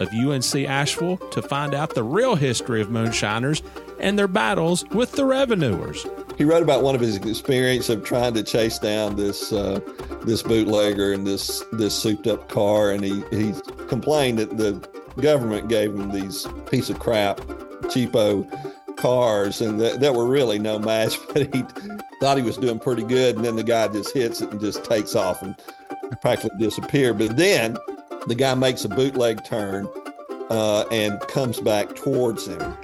[0.00, 3.62] of UNC Asheville, to find out the real history of moonshiners
[4.00, 6.06] and their battles with the revenuers.
[6.36, 9.80] He wrote about one of his experience of trying to chase down this uh,
[10.24, 13.52] this bootlegger in this this souped up car, and he he
[13.88, 14.72] complained that the
[15.20, 17.38] government gave him these piece of crap,
[17.84, 18.48] cheapo
[18.96, 21.18] cars, and that, that were really no match.
[21.32, 21.64] But he
[22.20, 24.84] thought he was doing pretty good, and then the guy just hits it and just
[24.84, 25.54] takes off and
[26.20, 27.14] practically disappear.
[27.14, 27.76] But then
[28.26, 29.88] the guy makes a bootleg turn
[30.50, 32.76] uh, and comes back towards him.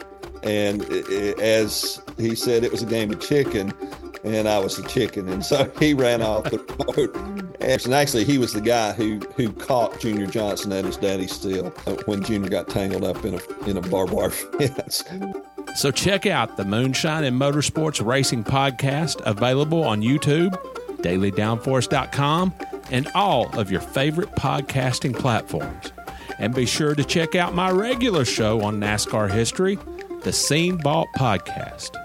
[0.42, 3.72] And i- i- as he said, it was a game of chicken,
[4.24, 5.28] and I was the chicken.
[5.28, 6.58] And so he ran off the
[6.96, 7.56] road.
[7.60, 11.70] And actually, he was the guy who, who caught Junior Johnson at his daddy's uh,
[12.04, 15.02] when Junior got tangled up in a, in a barbed wire fence.
[15.74, 20.52] So check out the Moonshine and Motorsports Racing Podcast, available on YouTube,
[21.02, 22.54] dailydownforce.com,
[22.90, 25.92] and all of your favorite podcasting platforms.
[26.38, 29.78] And be sure to check out my regular show on NASCAR history,
[30.22, 31.96] the Scene Vault Podcast.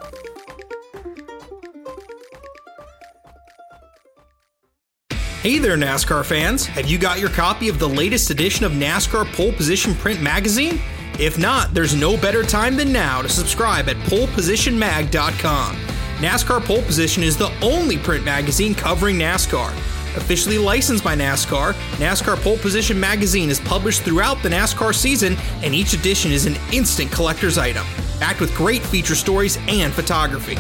[5.42, 6.68] Hey there, NASCAR fans!
[6.68, 10.80] Have you got your copy of the latest edition of NASCAR Pole Position Print Magazine?
[11.20, 15.76] If not, there's no better time than now to subscribe at polepositionmag.com.
[16.18, 19.72] NASCAR Pole Position is the only print magazine covering NASCAR.
[20.16, 25.74] Officially licensed by NASCAR, NASCAR Pole Position Magazine is published throughout the NASCAR season, and
[25.74, 27.86] each edition is an instant collector's item,
[28.20, 30.58] backed with great feature stories and photography.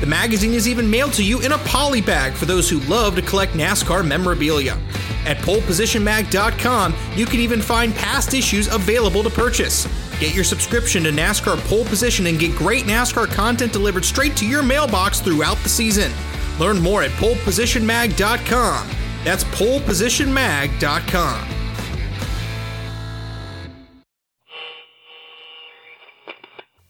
[0.00, 3.14] The magazine is even mailed to you in a poly bag for those who love
[3.16, 4.78] to collect NASCAR memorabilia.
[5.26, 9.86] At polepositionmag.com, you can even find past issues available to purchase.
[10.18, 14.46] Get your subscription to NASCAR Pole Position and get great NASCAR content delivered straight to
[14.46, 16.12] your mailbox throughout the season.
[16.58, 18.90] Learn more at polepositionmag.com.
[19.24, 21.48] That's polepositionmag.com.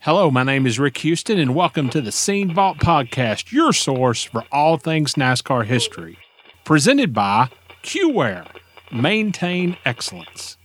[0.01, 4.23] Hello, my name is Rick Houston, and welcome to the Scene Vault Podcast, your source
[4.23, 6.19] for all things NASCAR history.
[6.65, 7.49] Presented by
[7.83, 8.47] QWare.
[8.93, 10.59] Maintain excellence.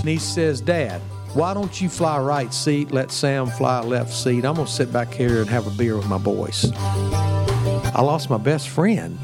[0.00, 1.00] And he says, Dad,
[1.34, 4.44] why don't you fly right seat, let Sam fly left seat?
[4.44, 6.64] I'm going to sit back here and have a beer with my boys.
[7.96, 9.18] I lost my best friend.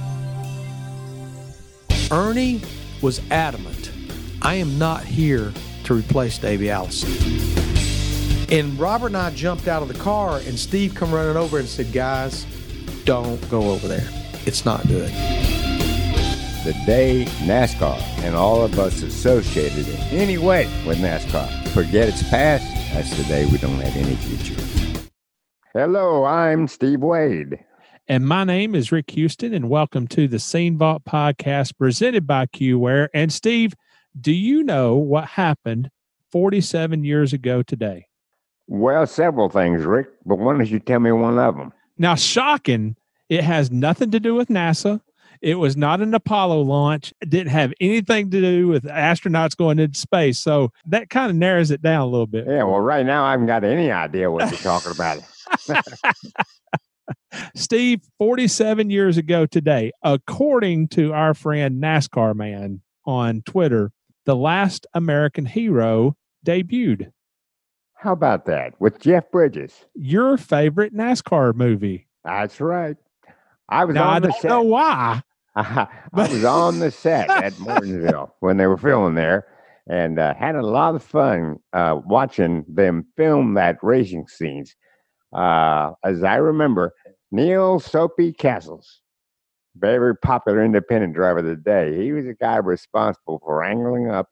[2.10, 2.62] Ernie
[3.03, 3.93] was adamant
[4.41, 5.53] I am not here
[5.84, 7.10] to replace Davey Allison.
[8.50, 11.69] And Robert and I jumped out of the car, and Steve come running over and
[11.69, 12.47] said, Guys,
[13.05, 14.09] don't go over there.
[14.47, 15.10] It's not good.
[16.65, 22.22] the day NASCAR and all of us associated in any way with NASCAR forget its
[22.31, 24.60] past, that's the day we don't have any future.
[25.75, 27.62] Hello, I'm Steve Waid.
[28.12, 32.44] And my name is Rick Houston, and welcome to the Scene Vault podcast presented by
[32.44, 33.08] QWare.
[33.14, 33.72] And Steve,
[34.20, 35.90] do you know what happened
[36.30, 38.08] 47 years ago today?
[38.66, 41.72] Well, several things, Rick, but why don't you tell me one of them?
[41.96, 42.96] Now, shocking,
[43.30, 45.00] it has nothing to do with NASA.
[45.40, 47.14] It was not an Apollo launch.
[47.22, 50.38] It didn't have anything to do with astronauts going into space.
[50.38, 52.44] So that kind of narrows it down a little bit.
[52.46, 55.22] Yeah, well, right now I haven't got any idea what you're talking about.
[57.54, 63.90] Steve, 47 years ago today, according to our friend NASCAR Man on Twitter,
[64.26, 67.10] the last American hero debuted.
[67.94, 69.84] How about that with Jeff Bridges?
[69.94, 72.08] Your favorite NASCAR movie.
[72.24, 72.96] That's right.
[73.68, 74.48] I was Now, I on the don't set.
[74.48, 75.22] know why.
[75.56, 79.46] I was on the set at Martinsville when they were filming there
[79.88, 84.74] and uh, had a lot of fun uh, watching them film that racing scenes.
[85.32, 86.92] Uh, as I remember,
[87.34, 89.00] Neil Soapy Castles,
[89.76, 94.28] very popular independent driver of the day, he was the guy responsible for wrangling up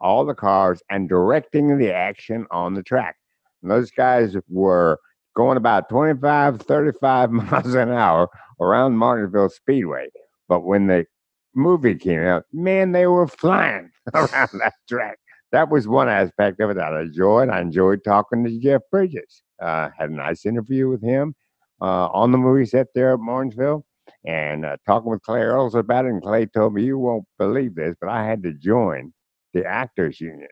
[0.00, 3.14] all the cars and directing the action on the track.
[3.62, 4.98] And those guys were
[5.36, 8.28] going about 25, 35 miles an hour
[8.60, 10.08] around Martinsville Speedway.
[10.48, 11.06] But when the
[11.54, 15.18] movie came out, man, they were flying around that track.
[15.52, 17.50] That was one aspect of it that I enjoyed.
[17.50, 19.44] I enjoyed talking to Jeff Bridges.
[19.60, 21.36] Uh, had a nice interview with him
[21.82, 23.84] on the movie set there at Martinsville
[24.24, 26.10] and uh, talking with Clay Earles about it.
[26.10, 29.12] And Clay told me, You won't believe this, but I had to join
[29.52, 30.48] the Actors Union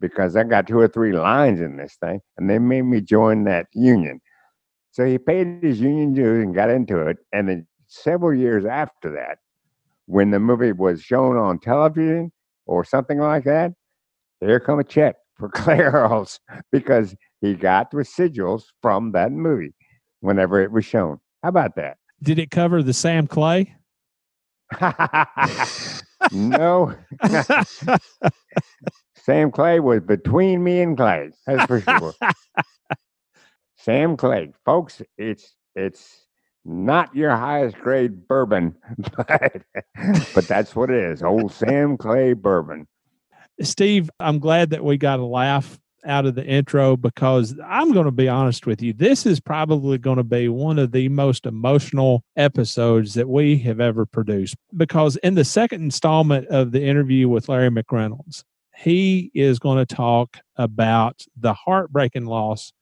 [0.00, 3.44] because I got two or three lines in this thing, and they made me join
[3.44, 4.20] that union.
[4.92, 7.18] So he paid his union dues and got into it.
[7.32, 9.38] And then several years after that,
[10.06, 12.32] when the movie was shown on television
[12.66, 13.72] or something like that,
[14.40, 16.40] here come a check for Clay Earles
[16.72, 19.74] because he got residuals from that movie
[20.20, 21.20] whenever it was shown.
[21.42, 21.98] How about that?
[22.22, 23.74] Did it cover the Sam Clay?
[26.32, 26.94] no.
[29.16, 31.30] Sam Clay was between me and Clay.
[31.46, 32.14] That's for sure.
[33.76, 36.26] Sam Clay, folks, it's it's
[36.64, 38.76] not your highest grade bourbon,
[39.16, 39.62] but,
[40.34, 41.22] but that's what it is.
[41.22, 42.86] Old Sam Clay bourbon.
[43.62, 48.06] Steve, I'm glad that we got a laugh out of the intro because I'm going
[48.06, 48.92] to be honest with you.
[48.92, 53.80] This is probably going to be one of the most emotional episodes that we have
[53.80, 58.44] ever produced because in the second installment of the interview with Larry McReynolds,
[58.76, 62.72] he is going to talk about the heartbreaking loss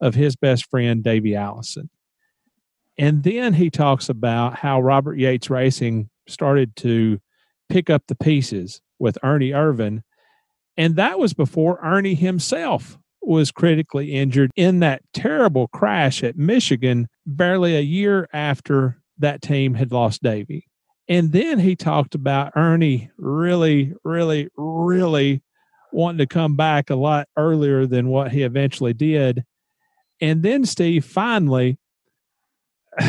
[0.00, 1.88] of his best friend, Davey Allison.
[2.98, 7.20] And then he talks about how Robert Yates Racing started to
[7.68, 10.02] pick up the pieces with Ernie Irvan
[10.76, 17.08] and that was before Ernie himself was critically injured in that terrible crash at Michigan,
[17.26, 20.68] barely a year after that team had lost Davey.
[21.08, 25.42] And then he talked about Ernie really, really, really
[25.92, 29.44] wanting to come back a lot earlier than what he eventually did.
[30.20, 31.78] And then Steve finally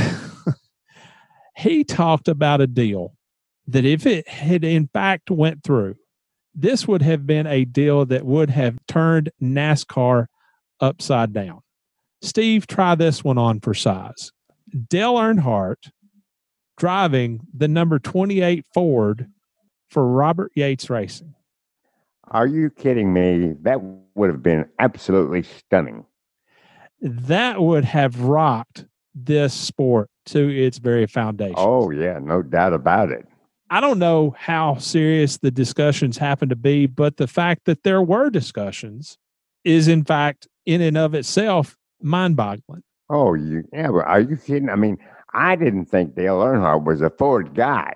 [1.56, 3.14] he talked about a deal
[3.68, 5.96] that if it had in fact went through,
[6.58, 10.26] this would have been a deal that would have turned NASCAR
[10.82, 11.62] upside down.
[12.22, 14.32] Steve, try this one on for size.
[14.90, 15.92] Dale Earnhardt
[16.78, 19.30] driving the number 28 Ford
[19.88, 21.36] for Robert Yates Racing.
[22.30, 23.54] Are you kidding me?
[23.62, 23.80] That
[24.16, 26.06] would have been absolutely stunning.
[27.00, 31.56] That would have rocked this sport to its very foundation.
[31.58, 33.28] Oh, yeah, no doubt about it.
[33.70, 38.02] I don't know how serious the discussions happen to be, but the fact that there
[38.02, 39.18] were discussions
[39.64, 42.84] is, in fact, in and of itself, mind boggling.
[43.10, 44.70] Oh, you, yeah, but are you kidding?
[44.70, 44.98] I mean,
[45.34, 47.94] I didn't think Dale Earnhardt was a Ford guy.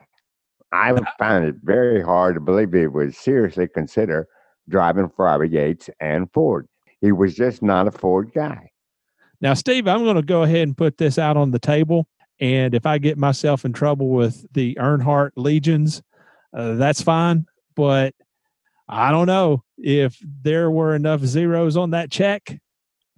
[0.74, 4.28] I found it very hard to believe he would seriously consider
[4.70, 6.68] driving for Robert Yates and Ford.
[7.02, 8.72] He was just not a Ford guy.
[9.42, 12.08] Now, Steve, I'm going to go ahead and put this out on the table.
[12.42, 16.02] And if I get myself in trouble with the Earnhardt legions,
[16.54, 17.46] uh, that's fine.
[17.76, 18.16] But
[18.90, 22.60] I don't know if there were enough zeros on that check.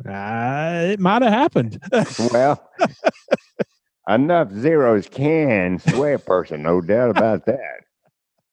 [0.06, 1.82] Uh, it might have happened.
[2.34, 2.70] well,
[4.10, 7.86] enough zeros can sway a person, no doubt about that.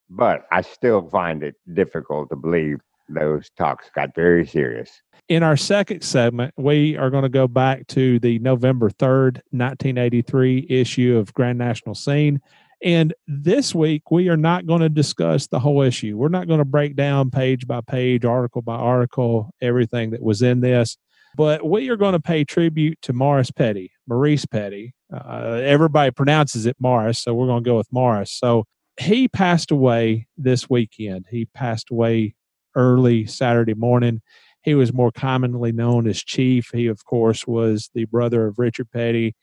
[0.08, 2.78] But I still find it difficult to believe
[3.14, 4.90] those talks got very serious.
[5.28, 10.66] In our second segment, we are going to go back to the November 3rd, 1983
[10.68, 12.40] issue of Grand National Scene.
[12.82, 16.16] And this week, we are not going to discuss the whole issue.
[16.16, 20.40] We're not going to break down page by page, article by article, everything that was
[20.40, 20.96] in this.
[21.36, 24.94] But we are going to pay tribute to Morris Petty, Maurice Petty.
[25.12, 28.32] Uh, everybody pronounces it Morris, so we're going to go with Morris.
[28.32, 28.64] So
[28.98, 31.26] he passed away this weekend.
[31.30, 32.34] He passed away
[32.74, 34.20] early Saturday morning.
[34.62, 36.70] He was more commonly known as Chief.
[36.72, 39.34] He, of course, was the brother of Richard Petty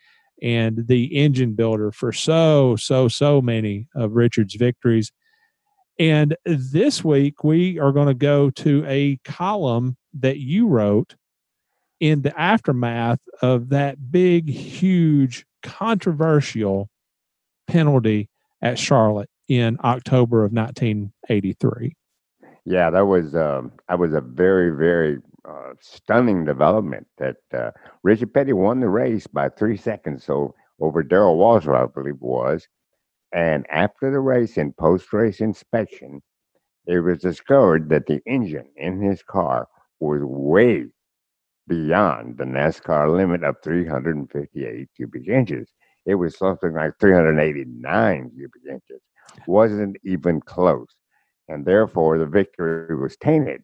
[0.42, 5.12] and the engine builder for so, so, so many of Richard's victories.
[6.00, 11.16] And this week, we are going to go to a column that you wrote
[12.00, 16.90] in the aftermath of that big, huge, controversial
[17.66, 18.30] penalty
[18.62, 21.96] at Charlotte in October of 1983.
[22.70, 27.08] Yeah, that was um, that was a very very uh, stunning development.
[27.18, 27.72] That uh,
[28.04, 32.68] Richard Petty won the race by three seconds, so over Darrell Waltrip, I believe was.
[33.34, 36.22] And after the race, in post race inspection,
[36.88, 39.70] it was discovered that the engine in his car
[40.02, 40.88] was way
[41.68, 45.70] beyond the NASCAR limit of 358 cubic inches.
[46.06, 49.02] It was something like 389 cubic inches.
[49.48, 50.88] Wasn't even close
[51.48, 53.64] and therefore the victory was tainted.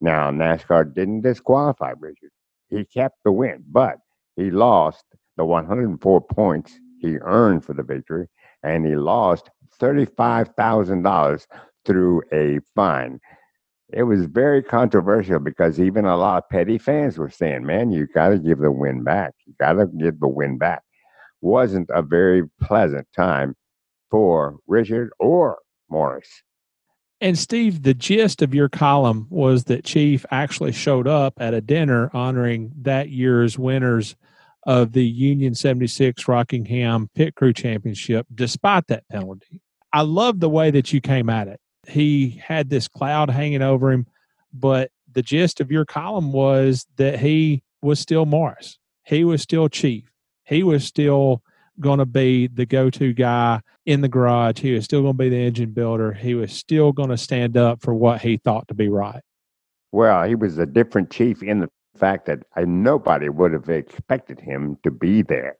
[0.00, 2.30] Now, NASCAR didn't disqualify Richard.
[2.68, 3.96] He kept the win, but
[4.36, 5.04] he lost
[5.36, 8.28] the 104 points he earned for the victory,
[8.62, 11.46] and he lost $35,000
[11.84, 13.20] through a fine.
[13.90, 18.06] It was very controversial because even a lot of petty fans were saying, man, you
[18.06, 19.34] got to give the win back.
[19.46, 20.82] You got to give the win back.
[21.40, 23.54] Wasn't a very pleasant time
[24.10, 25.58] for Richard or
[25.88, 26.28] Morris.
[27.20, 31.60] And Steve, the gist of your column was that Chief actually showed up at a
[31.60, 34.14] dinner honoring that year's winners
[34.64, 39.60] of the Union 76 Rockingham Pit Crew Championship, despite that penalty.
[39.92, 41.60] I love the way that you came at it.
[41.88, 44.06] He had this cloud hanging over him,
[44.52, 48.78] but the gist of your column was that he was still Morris.
[49.04, 50.12] He was still Chief.
[50.44, 51.42] He was still
[51.80, 54.60] going to be the go to guy in the garage.
[54.60, 56.12] He was still going to be the engine builder.
[56.12, 59.22] He was still going to stand up for what he thought to be right.
[59.92, 64.40] Well, he was a different chief in the fact that uh, nobody would have expected
[64.40, 65.56] him to be there.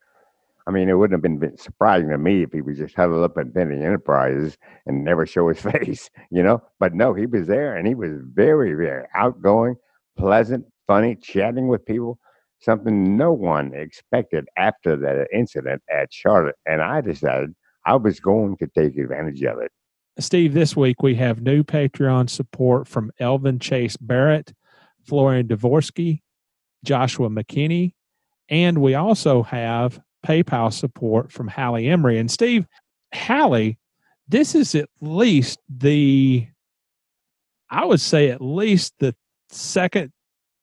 [0.67, 3.23] I mean, it wouldn't have been, been surprising to me if he was just huddled
[3.23, 6.61] up at Petty Enterprises and never show his face, you know.
[6.79, 9.77] But no, he was there and he was very, very outgoing,
[10.15, 12.19] pleasant, funny, chatting with people
[12.59, 16.55] something no one expected after that incident at Charlotte.
[16.65, 19.71] And I decided I was going to take advantage of it.
[20.19, 24.53] Steve, this week we have new Patreon support from Elvin Chase Barrett,
[25.05, 26.19] Florian Dvorsky,
[26.83, 27.93] Joshua McKinney,
[28.49, 32.17] and we also have PayPal support from Hallie Emery.
[32.17, 32.67] And Steve,
[33.13, 33.77] Hallie,
[34.27, 36.47] this is at least the,
[37.69, 39.15] I would say at least the
[39.49, 40.11] second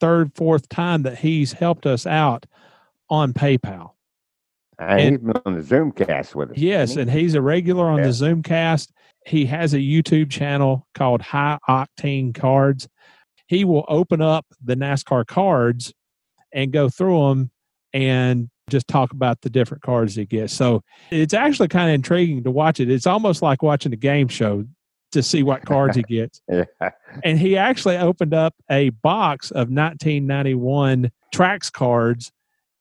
[0.00, 2.46] third, fourth time that he's helped us out
[3.08, 3.92] on PayPal.
[4.80, 6.58] Uh, and, and he's been on the Zoomcast with us.
[6.58, 8.04] Yes, and he's a regular on yeah.
[8.04, 8.90] the Zoomcast.
[9.26, 12.88] He has a YouTube channel called High Octane Cards.
[13.46, 15.92] He will open up the NASCAR cards
[16.52, 17.50] and go through them
[17.92, 20.52] and just talk about the different cards he gets.
[20.52, 22.90] So it's actually kind of intriguing to watch it.
[22.90, 24.64] It's almost like watching a game show
[25.12, 26.42] to see what cards he gets.
[26.48, 26.64] yeah.
[27.25, 32.32] And he actually opened up a box of 1991 Traks cards.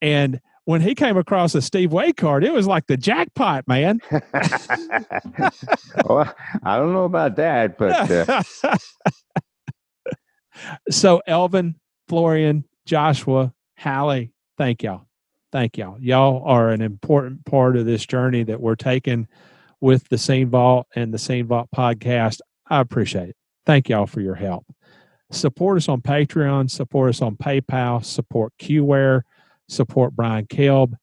[0.01, 4.01] And when he came across a Steve Waid card, it was like the jackpot, man.
[6.05, 8.11] well, I don't know about that, but.
[8.11, 8.43] Uh...
[10.89, 11.75] so, Elvin,
[12.07, 15.05] Florian, Joshua, Hallie, thank y'all.
[15.51, 15.97] Thank y'all.
[16.01, 19.27] Y'all are an important part of this journey that we're taking
[19.81, 22.39] with the Scene Vault and the Scene Vault podcast.
[22.67, 23.35] I appreciate it.
[23.65, 24.65] Thank y'all for your help.
[25.31, 29.21] Support us on Patreon, support us on PayPal, support QWare,
[29.67, 30.95] support Brian Kelb.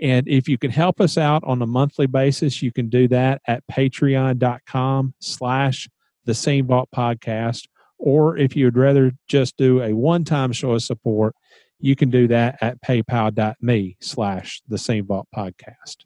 [0.00, 3.42] And if you can help us out on a monthly basis, you can do that
[3.46, 5.88] at patreon.com slash
[6.24, 7.68] the Scene Vault podcast.
[7.98, 11.34] Or if you would rather just do a one-time show of support,
[11.78, 16.04] you can do that at paypal.me slash the Scene Vault podcast.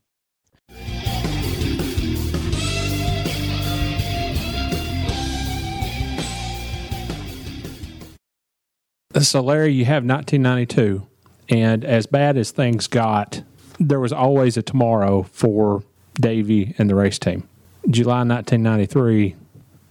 [9.21, 11.07] So, Larry, you have 1992,
[11.49, 13.43] and as bad as things got,
[13.79, 17.49] there was always a tomorrow for Davey and the race team.
[17.89, 19.37] July 1993,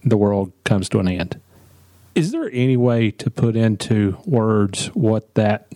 [0.04, 1.40] the world comes to an end.
[2.14, 5.72] Is there any way to put into words what that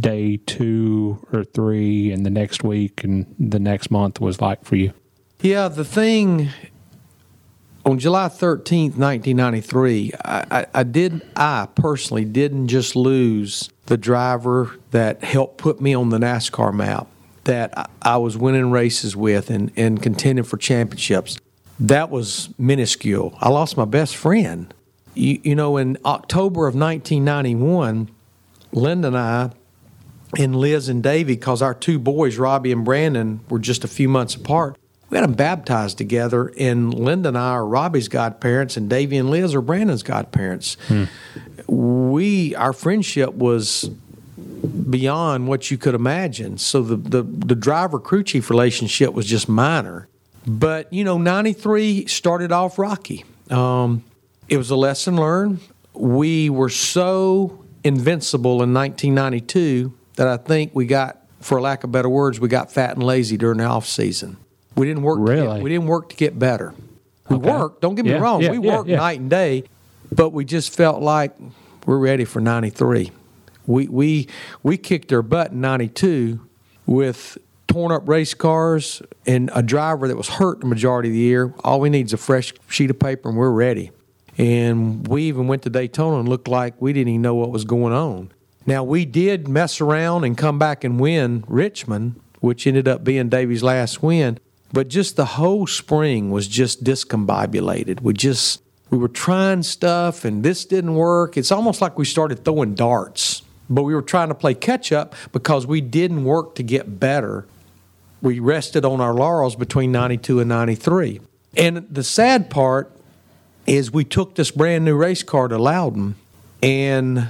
[0.00, 4.76] day two or three and the next week and the next month was like for
[4.76, 4.92] you?
[5.40, 6.50] Yeah, the thing
[7.88, 14.78] on July 13th, 1993, I, I, I, did, I personally didn't just lose the driver
[14.90, 17.06] that helped put me on the NASCAR map
[17.44, 21.38] that I, I was winning races with and, and contending for championships.
[21.80, 23.36] That was minuscule.
[23.40, 24.74] I lost my best friend.
[25.14, 28.10] You, you know, in October of 1991,
[28.70, 29.50] Linda and I
[30.36, 34.10] and Liz and Davey, because our two boys, Robbie and Brandon, were just a few
[34.10, 34.76] months apart,
[35.10, 39.30] we had them baptized together, and Linda and I are Robbie's godparents, and Davey and
[39.30, 40.76] Liz are Brandon's godparents.
[40.86, 41.04] Hmm.
[41.66, 43.90] We, our friendship was
[44.90, 46.58] beyond what you could imagine.
[46.58, 50.08] So the, the, the driver crew chief relationship was just minor.
[50.46, 53.24] But, you know, 93 started off rocky.
[53.50, 54.04] Um,
[54.48, 55.60] it was a lesson learned.
[55.92, 62.08] We were so invincible in 1992 that I think we got, for lack of better
[62.08, 64.36] words, we got fat and lazy during the off season.
[64.78, 65.18] We didn't work.
[65.20, 65.56] Really?
[65.56, 66.74] Get, we didn't work to get better.
[67.28, 67.50] We okay.
[67.50, 67.80] worked.
[67.80, 68.42] Don't get me yeah, wrong.
[68.42, 69.64] Yeah, we yeah, worked night and day,
[70.12, 71.34] but we just felt like
[71.86, 73.10] we're ready for '93.
[73.66, 74.28] We we
[74.62, 76.40] we kicked their butt in '92
[76.86, 81.20] with torn up race cars and a driver that was hurt the majority of the
[81.20, 81.52] year.
[81.62, 83.90] All we need is a fresh sheet of paper, and we're ready.
[84.38, 87.64] And we even went to Daytona and looked like we didn't even know what was
[87.64, 88.32] going on.
[88.64, 93.28] Now, we did mess around and come back and win Richmond, which ended up being
[93.28, 94.38] Davey's last win.
[94.72, 98.00] But just the whole spring was just discombobulated.
[98.00, 101.36] We just, we were trying stuff and this didn't work.
[101.36, 105.14] It's almost like we started throwing darts, but we were trying to play catch up
[105.32, 107.46] because we didn't work to get better.
[108.20, 111.20] We rested on our laurels between 92 and 93.
[111.56, 112.92] And the sad part
[113.66, 116.14] is we took this brand new race car to Loudon
[116.62, 117.28] and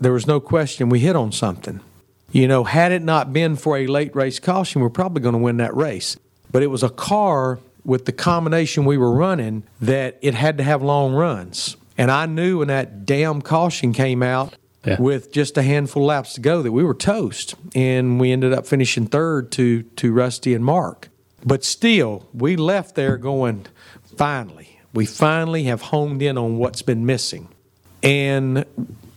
[0.00, 1.80] there was no question we hit on something.
[2.32, 5.38] You know, had it not been for a late race caution, we're probably going to
[5.38, 6.16] win that race.
[6.54, 10.62] But it was a car with the combination we were running that it had to
[10.62, 11.76] have long runs.
[11.98, 14.54] And I knew when that damn caution came out
[14.86, 15.00] Yeah.
[15.00, 17.56] with just a handful of laps to go that we were toast.
[17.74, 21.08] And we ended up finishing third to, to Rusty and Mark.
[21.44, 23.66] But still, we left there going,
[24.16, 27.48] finally, we finally have honed in on what's been missing.
[28.00, 28.64] And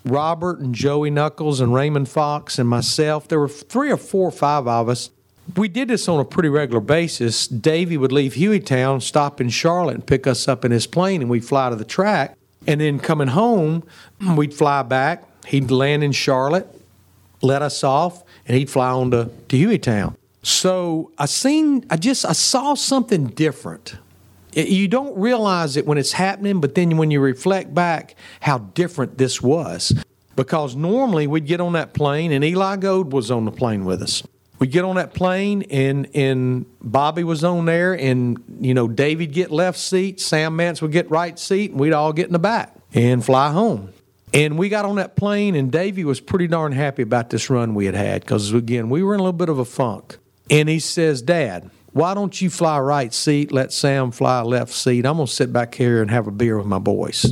[0.03, 4.32] Robert and Joey Knuckles and Raymond Fox and myself, there were three or four or
[4.32, 5.12] five of us.
[5.56, 7.48] We did this on a pretty regular basis.
[7.48, 11.30] Davey would leave Hueytown, stop in Charlotte, and pick us up in his plane, and
[11.30, 12.38] we'd fly to the track.
[12.68, 13.84] And then coming home,
[14.36, 15.24] we'd fly back.
[15.46, 16.68] He'd land in Charlotte,
[17.42, 20.16] let us off, and he'd fly on to, to Hueytown.
[20.44, 23.96] So I seen, I just, I saw something different.
[24.54, 28.58] It- You don't realize it when it's happening, but then when you reflect back, how
[28.60, 29.94] different this was.
[30.36, 34.01] Because normally we'd get on that plane, and Eli Gold was on the plane with
[34.04, 34.22] us.
[34.60, 39.34] We'd get on that plane, and and Bobby was on there, and you know David
[39.34, 42.40] get left seat, Sam Mance would get right seat, and we'd all get in the
[42.40, 43.94] back and fly home.
[44.34, 47.76] And we got on that plane, and Davey was pretty darn happy about this run
[47.76, 50.18] we had had because, again, we were in a little bit of a funk.
[50.50, 55.06] And he says, Dad, why don't you fly right seat, let Sam fly left seat?
[55.06, 57.26] I'm going to sit back here and have a beer with my boys.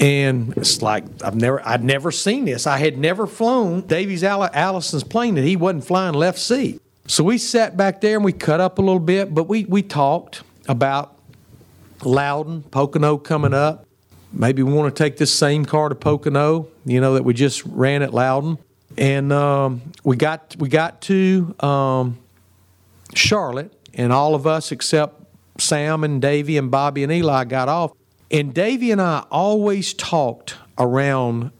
[0.00, 2.66] And it's like I've never I'd never seen this.
[2.66, 6.80] I had never flown Davies Allison's plane that he wasn't flying left seat.
[7.06, 9.82] So we sat back there and we cut up a little bit, but we we
[9.82, 11.16] talked about
[12.02, 13.84] Loudon, Pocono coming up.
[14.32, 17.64] Maybe we want to take this same car to Pocono, you know, that we just
[17.66, 18.58] ran at Loudon.
[18.96, 22.18] And um, we got we got to um,
[23.14, 25.22] Charlotte, and all of us except
[25.60, 27.92] Sam and Davey and Bobby and Eli got off.
[28.30, 31.50] And Davy and I always talked around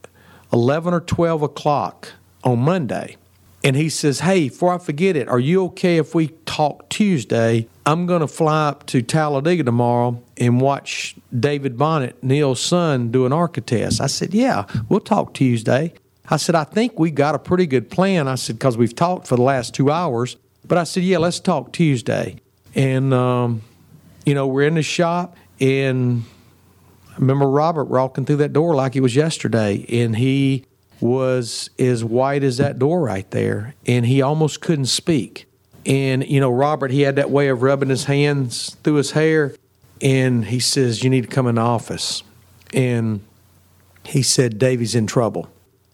[0.53, 2.13] 11 or 12 o'clock
[2.45, 3.17] on Monday.
[3.63, 7.69] And he says, Hey, before I forget it, are you okay if we talk Tuesday?
[7.85, 13.27] I'm going to fly up to Talladega tomorrow and watch David Bonnett, Neil's son, do
[13.27, 14.01] an ARCA test.
[14.01, 15.93] I said, Yeah, we'll talk Tuesday.
[16.29, 18.29] I said, I think we got a pretty good plan.
[18.29, 20.37] I said, because we've talked for the last two hours.
[20.67, 22.37] But I said, Yeah, let's talk Tuesday.
[22.75, 23.63] And, um,
[24.25, 26.23] you know, we're in the shop, and
[27.21, 30.65] remember Robert walking through that door like it was yesterday, and he
[31.01, 35.47] was as white as that door right there, and he almost couldn't speak.
[35.87, 39.55] And you know, Robert, he had that way of rubbing his hands through his hair,
[40.03, 42.23] and he says, "You need to come in the office."
[42.75, 43.21] And
[44.05, 45.49] he said, "Davey's in trouble."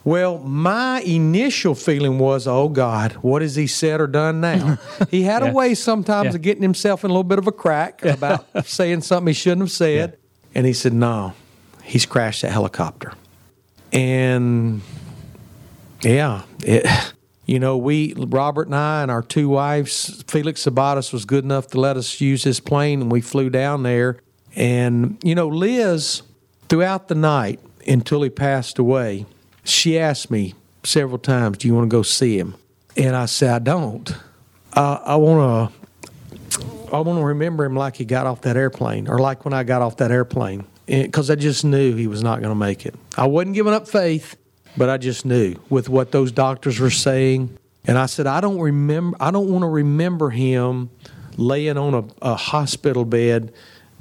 [0.05, 4.79] Well, my initial feeling was, "Oh God, what has he said or done now?"
[5.11, 6.35] he had a way sometimes Yeah.
[6.37, 9.63] of getting himself in a little bit of a crack about saying something he shouldn't
[9.63, 10.17] have said.
[10.57, 11.35] And he said, "No,
[11.83, 13.13] he's crashed that helicopter."
[13.93, 14.81] And
[16.01, 16.87] yeah, it,
[17.45, 21.67] you know, we Robert and I and our two wives, Felix Sabates was good enough
[21.69, 24.17] to let us use his plane, and we flew down there.
[24.55, 26.23] And you know, Liz,
[26.71, 29.27] throughout the night until he passed away,
[29.63, 32.55] she asked me several times, "Do you want to go see him?"
[32.97, 34.11] And I said, "I don't.
[34.73, 35.76] I, I want to."
[36.93, 39.65] I want to remember him like he got off that airplane, or like when I
[39.65, 42.87] got off that airplane, eh, because I just knew he was not going to make
[42.87, 42.95] it.
[43.17, 44.37] I wasn't giving up faith,
[44.77, 47.57] but I just knew with what those doctors were saying.
[47.87, 49.17] And I said, I don't remember.
[49.21, 50.91] I don't want to remember him
[51.37, 53.53] laying on a, a hospital bed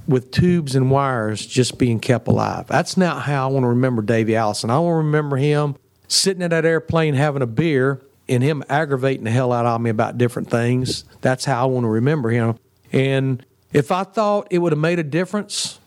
[0.08, 2.68] with tubes and wires just being kept alive.
[2.68, 4.70] That's not how I want to remember Davey Allison.
[4.70, 5.76] I want to remember him
[6.08, 9.90] sitting in that airplane having a beer and him aggravating the hell out of me
[9.90, 11.04] about different things.
[11.22, 12.58] That's how I want to remember him.
[12.92, 15.80] And if I thought it would have made a difference,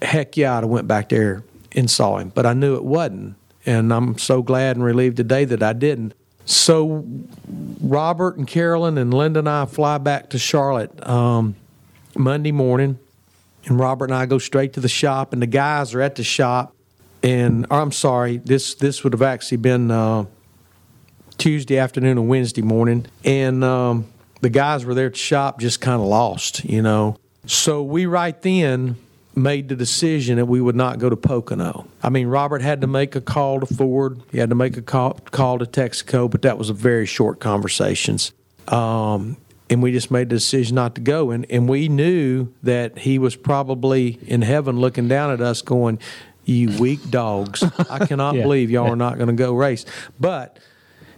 [0.00, 2.30] heck yeah, I'd have went back there and saw him.
[2.30, 3.36] But I knew it wasn't.
[3.66, 6.14] And I'm so glad and relieved today that I didn't.
[6.46, 7.06] So
[7.80, 11.56] Robert and Carolyn and Linda and I fly back to Charlotte um,
[12.16, 12.98] Monday morning.
[13.66, 16.24] And Robert and I go straight to the shop, and the guys are at the
[16.24, 16.74] shop.
[17.22, 20.26] And or I'm sorry, this this would have actually been uh,
[21.38, 24.06] Tuesday afternoon and Wednesday morning, and um,
[24.44, 27.16] the guys were there at shop just kind of lost, you know.
[27.46, 28.96] So we right then
[29.34, 31.86] made the decision that we would not go to Pocono.
[32.02, 34.82] I mean, Robert had to make a call to Ford, he had to make a
[34.82, 38.32] call, call to Texaco, but that was a very short conversations.
[38.68, 39.38] Um,
[39.70, 41.30] and we just made the decision not to go.
[41.30, 45.98] And, and we knew that he was probably in heaven looking down at us going,
[46.44, 47.62] You weak dogs.
[47.90, 48.42] I cannot Yeah.
[48.42, 49.86] believe y'all are not going to go race.
[50.20, 50.58] But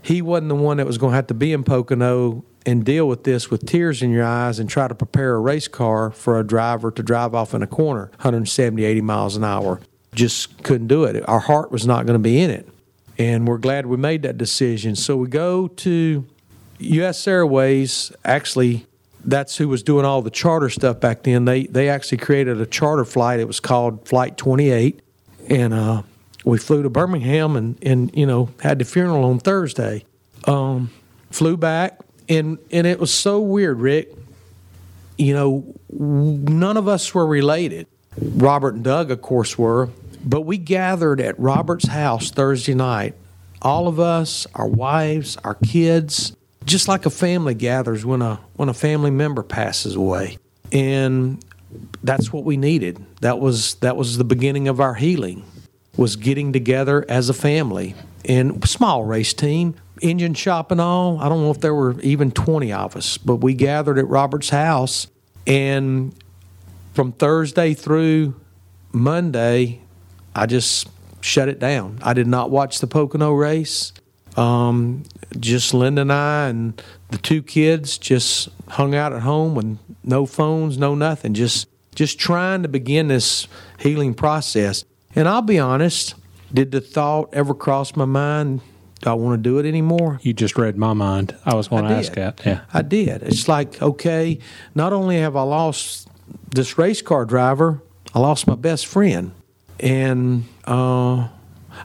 [0.06, 3.08] he wasn't the one that was going to have to be in Pocono and deal
[3.08, 6.38] with this with tears in your eyes and try to prepare a race car for
[6.38, 9.80] a driver to drive off in a corner 170, 80 miles an hour.
[10.14, 11.28] Just couldn't do it.
[11.28, 12.68] Our heart was not going to be in it.
[13.18, 14.94] And we're glad we made that decision.
[14.94, 16.24] So we go to
[16.78, 17.26] U.S.
[17.26, 18.12] Airways.
[18.24, 18.86] Actually,
[19.24, 21.46] that's who was doing all the charter stuff back then.
[21.46, 23.40] They they actually created a charter flight.
[23.40, 25.00] It was called Flight 28,
[25.48, 26.02] and uh,
[26.46, 30.04] we flew to Birmingham and and you know had the funeral on Thursday.
[30.44, 30.90] Um,
[31.30, 34.14] flew back, and and it was so weird, Rick.
[35.18, 37.86] You know, none of us were related.
[38.18, 39.90] Robert and Doug, of course, were,
[40.24, 43.14] but we gathered at Robert's house Thursday night.
[43.60, 48.68] All of us, our wives, our kids, just like a family gathers when a when
[48.68, 50.38] a family member passes away,
[50.70, 51.44] and
[52.04, 53.04] that's what we needed.
[53.20, 55.42] That was that was the beginning of our healing,
[55.96, 61.18] was getting together as a family and small race team, engine shop and all.
[61.20, 64.50] I don't know if there were even twenty of us, but we gathered at Robert's
[64.50, 65.06] house,
[65.46, 66.14] and
[66.94, 68.34] from Thursday through
[68.92, 69.80] Monday,
[70.34, 70.88] I just
[71.20, 71.98] shut it down.
[72.02, 73.92] I did not watch the Pocono race.
[74.36, 75.04] Um,
[75.40, 80.26] just Linda and I and the two kids just hung out at home with no
[80.26, 81.34] phones, no nothing.
[81.34, 84.84] Just just trying to begin this healing process.
[85.16, 86.14] And I'll be honest,
[86.52, 88.60] did the thought ever cross my mind?
[89.00, 90.20] Do I want to do it anymore?
[90.22, 91.34] You just read my mind.
[91.44, 92.04] I was going I to did.
[92.04, 92.40] ask that.
[92.46, 92.60] Yeah.
[92.72, 93.22] I did.
[93.22, 94.38] It's like, okay,
[94.74, 96.08] not only have I lost
[96.54, 97.82] this race car driver,
[98.14, 99.32] I lost my best friend.
[99.80, 101.28] And uh,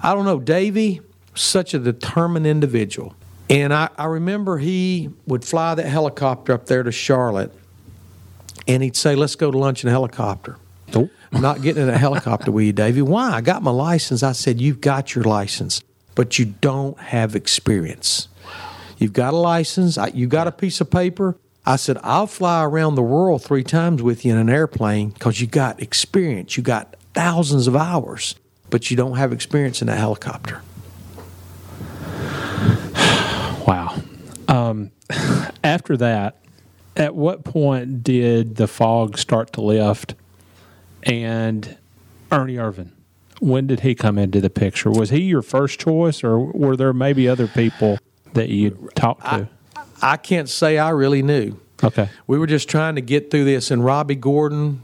[0.01, 1.01] I don't know, Davey,
[1.33, 3.15] such a determined individual.
[3.49, 7.53] And I, I remember he would fly that helicopter up there to Charlotte
[8.67, 10.57] and he'd say, Let's go to lunch in a helicopter.
[10.93, 11.09] Nope.
[11.31, 13.01] Not getting in a helicopter with you, Davey.
[13.01, 13.31] Why?
[13.31, 14.21] I got my license.
[14.21, 15.81] I said, You've got your license,
[16.13, 18.27] but you don't have experience.
[18.97, 21.35] You've got a license, you got a piece of paper.
[21.65, 25.41] I said, I'll fly around the world three times with you in an airplane because
[25.41, 26.57] you got experience.
[26.57, 28.35] You got thousands of hours,
[28.69, 30.61] but you don't have experience in a helicopter.
[33.67, 34.01] Wow.
[34.47, 34.91] Um,
[35.63, 36.41] after that,
[36.97, 40.15] at what point did the fog start to lift?
[41.03, 41.77] And
[42.31, 42.91] Ernie Irvan,
[43.39, 44.91] when did he come into the picture?
[44.91, 47.97] Was he your first choice, or were there maybe other people
[48.33, 49.49] that you talked to?
[50.01, 51.59] I can't say I really knew.
[51.83, 52.09] okay.
[52.27, 54.83] We were just trying to get through this, and Robby Gordon,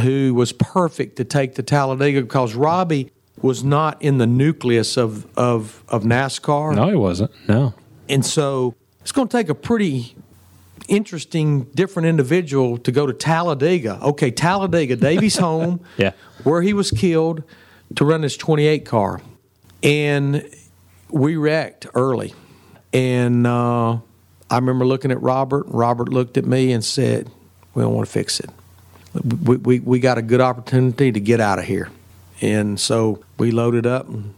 [0.00, 3.10] who was perfect to take the Talladega because Robby
[3.42, 6.74] was not in the nucleus of, of, of NASCAR.
[6.74, 7.30] No, he wasn't.
[7.48, 7.74] No.
[8.08, 10.16] And so it's going to take a pretty
[10.88, 13.98] interesting, different individual to go to Talladega.
[14.02, 16.12] Okay, Talladega, Davey's home, Yeah.
[16.44, 17.42] where he was killed,
[17.96, 19.20] to run his 28 car.
[19.82, 20.48] And
[21.10, 22.34] we wrecked early.
[22.92, 23.98] And uh,
[24.50, 25.66] I remember looking at Robert.
[25.68, 27.30] Robert looked at me and said,
[27.74, 28.50] We don't want to fix it.
[29.44, 31.90] We, we, we got a good opportunity to get out of here.
[32.40, 34.34] And so we loaded up and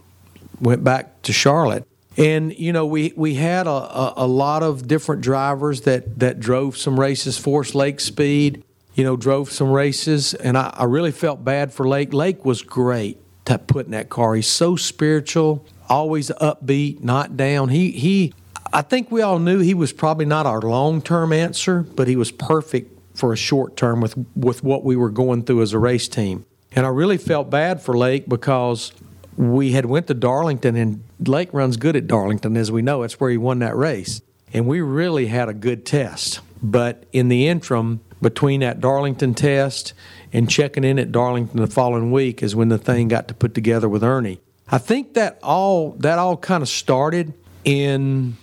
[0.61, 1.85] went back to Charlotte.
[2.19, 6.41] And you know, we we had a, a, a lot of different drivers that that
[6.41, 7.77] drove some races for us.
[7.77, 12.13] Lake Speed, you know, drove some races, and I, I really felt bad for Lake.
[12.13, 14.35] Lake was great to put in that car.
[14.35, 17.69] He's so spiritual, always upbeat, not down.
[17.69, 18.35] He he.
[18.71, 22.17] I think we all knew he was probably not our long term answer, but he
[22.17, 25.79] was perfect for a short term with with what we were going through as a
[25.79, 26.45] race team.
[26.73, 28.93] And I really felt bad for Lake because
[29.37, 33.03] we had went to Darlington and Lake runs good at Darlington as we know.
[33.03, 34.21] It's where he won that race.
[34.53, 36.41] And we really had a good test.
[36.63, 39.93] But in the interim between that Darlington test
[40.33, 43.55] and checking in at Darlington the following week is when the thing got to put
[43.55, 44.41] together with Ernie.
[44.71, 47.33] I think that all that all kind of started
[47.65, 48.37] in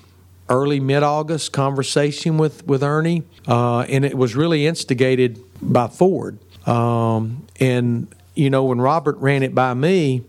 [0.50, 6.40] early mid-August conversation with with Ernie uh, and it was really instigated by Ford.
[6.68, 10.24] Um, and you know when Robert ran it by me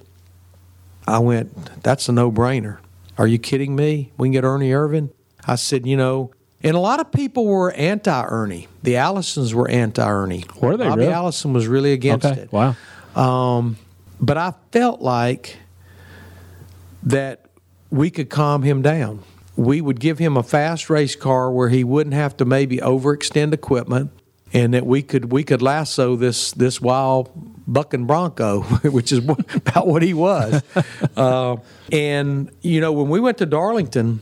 [1.07, 2.79] I went, that's a no brainer.
[3.19, 4.13] Are you kidding me?
[4.19, 5.11] We can get Ernie Irvan?
[5.47, 8.67] I said, you know, and a lot of people were anti Ernie.
[8.83, 10.45] The Allisons were anti Ernie.
[10.61, 11.13] Were they Bobby really?
[11.13, 12.41] Allison was really against Okay.
[12.43, 12.53] it.
[12.53, 12.75] Wow.
[13.15, 13.77] Um,
[14.21, 15.59] but I felt like
[17.05, 17.47] that
[17.91, 19.23] we could calm him down.
[19.55, 23.53] We would give him a fast race car where he wouldn't have to maybe overextend
[23.55, 24.11] equipment.
[24.53, 27.31] And that we could we could lasso this this wild
[27.67, 30.63] bucking bronco, which is about what he was.
[31.17, 31.57] uh,
[31.93, 34.21] and you know, when we went to Darlington,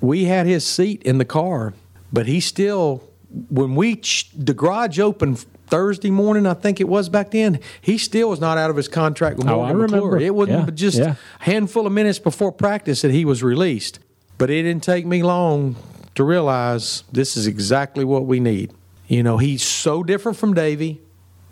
[0.00, 1.74] we had his seat in the car,
[2.12, 3.02] but he still
[3.48, 4.00] when we
[4.36, 7.60] the garage opened Thursday morning, I think it was back then.
[7.80, 9.96] He still was not out of his contract with Morgan oh, I remember.
[9.96, 10.20] McClure.
[10.20, 11.14] It wasn't yeah, just yeah.
[11.40, 14.00] a handful of minutes before practice that he was released.
[14.36, 15.76] But it didn't take me long
[16.16, 18.72] to realize this is exactly what we need.
[19.10, 21.00] You know, he's so different from Davey,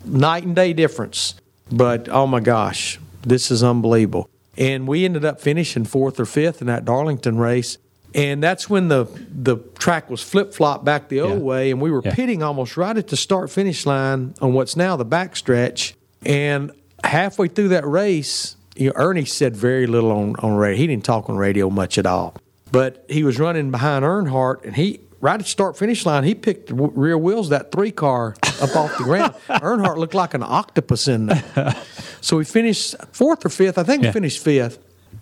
[0.05, 1.35] night and day difference.
[1.69, 4.29] But oh my gosh, this is unbelievable.
[4.57, 7.77] And we ended up finishing fourth or fifth in that Darlington race.
[8.15, 11.37] And that's when the the track was flip flop back the old Yeah.
[11.39, 12.13] way, and we were Yeah.
[12.15, 15.93] pitting almost right at the start finish line on what's now the backstretch.
[16.25, 16.71] And
[17.03, 20.77] halfway through that race, you know, Ernie said very little on on radio.
[20.77, 22.35] He didn't talk on radio much at all.
[22.71, 26.33] But he was running behind Earnhardt, and he right at the start finish line, he
[26.35, 29.33] picked rear wheels that three car up off the ground.
[29.49, 31.75] Earnhardt looked like an octopus in there.
[32.21, 33.77] So we finished fourth or fifth.
[33.77, 34.09] I think Yeah.
[34.09, 34.77] we finished fifth.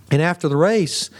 [0.09, 1.11] And after the race,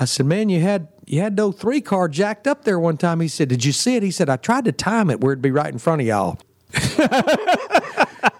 [0.00, 3.20] I said, "Man, you had you had no three car jacked up there one time."
[3.20, 5.40] He said, "Did you see it?" He said, "I tried to time it where it'd
[5.40, 6.40] be right in front of y'all."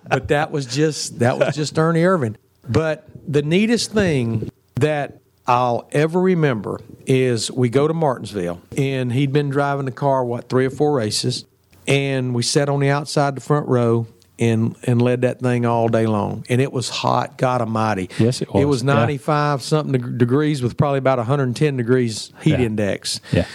[0.08, 2.36] but that was just that was just Ernie Irvan.
[2.68, 9.32] But the neatest thing that I'll ever remember is we go to Martinsville and he'd
[9.32, 11.44] been driving the car what three or four races,
[11.88, 14.06] and we sat on the outside the front row
[14.38, 18.08] and and led that thing all day long, and it was hot, God Almighty.
[18.18, 18.62] Yes, it was.
[18.62, 18.94] It was, was yeah.
[18.94, 22.60] ninety five something degrees with probably about 110 degrees heat Yeah.
[22.60, 23.20] index.
[23.32, 23.46] Yeah.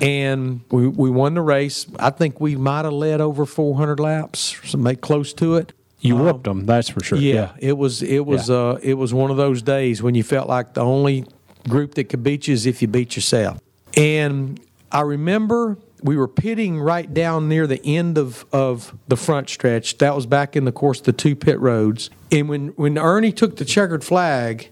[0.00, 1.86] And we, we won the race.
[2.00, 5.72] I think we might have led over 400 laps, so make close to it.
[6.00, 7.16] You whooped them, that's for sure.
[7.16, 8.56] Yeah, it was it was Yeah.
[8.56, 11.24] uh it was one of those days when you felt like the only
[11.68, 13.60] group that could beat you is if you beat yourself.
[13.96, 19.48] And I remember we were pitting right down near the end of, of the front
[19.48, 19.98] stretch.
[19.98, 22.10] That was back in the course of the two pit roads.
[22.30, 24.68] And when, when Ernie took the checkered flag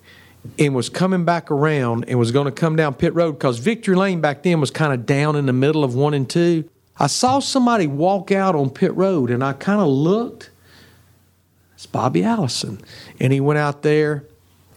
[0.58, 3.94] and was coming back around and was going to come down pit road because Victory
[3.94, 6.68] Lane back then was kind of down in the middle of one and two.
[6.98, 10.50] I saw somebody walk out on pit road and I kind of looked
[11.82, 12.80] it's Bobby Allison.
[13.18, 14.24] And he went out there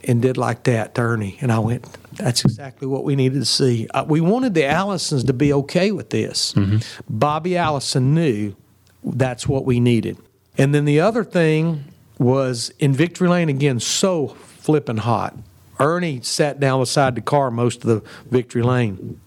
[0.03, 1.37] and did like that to Ernie.
[1.39, 1.85] And I went,
[2.17, 3.87] that's exactly what we needed to see.
[3.93, 6.53] Uh, we wanted the Allisons to be okay with this.
[7.09, 8.55] Bobby Allison knew
[9.03, 10.17] that's what we needed.
[10.57, 11.85] And then the other thing
[12.17, 15.35] was in Victory Lane again, so flipping hot.
[15.79, 19.19] Ernie sat down beside the car most of the Victory Lane,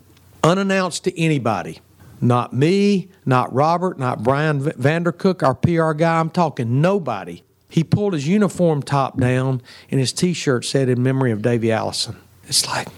[0.43, 1.81] unannounced to anybody.
[2.21, 6.19] Not me, not Robert, not Brian V- Vandercook, our PR guy.
[6.19, 7.43] I'm talking nobody.
[7.69, 12.17] He pulled his uniform top down, and his T-shirt said "In memory of Davey Allison."
[12.49, 12.89] It's like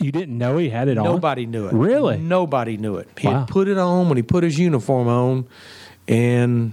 [0.00, 1.04] You didn't know he had it on?
[1.04, 1.72] nobody knew it.
[1.74, 2.16] Really?
[2.18, 3.08] Nobody knew it.
[3.18, 3.40] He Wow.
[3.40, 5.46] had put it on when he put his uniform on,
[6.08, 6.72] and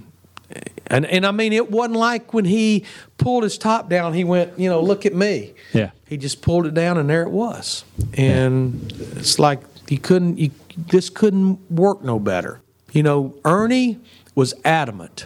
[0.87, 2.85] and and I mean, it wasn't like when he
[3.17, 4.13] pulled his top down.
[4.13, 5.53] He went, you know, look at me.
[5.73, 5.91] Yeah.
[6.07, 7.83] He just pulled it down, and there it was.
[8.13, 10.37] And it's like you couldn't.
[10.39, 12.61] You, this couldn't work no better.
[12.93, 13.99] You know, Ernie
[14.35, 15.25] was adamant.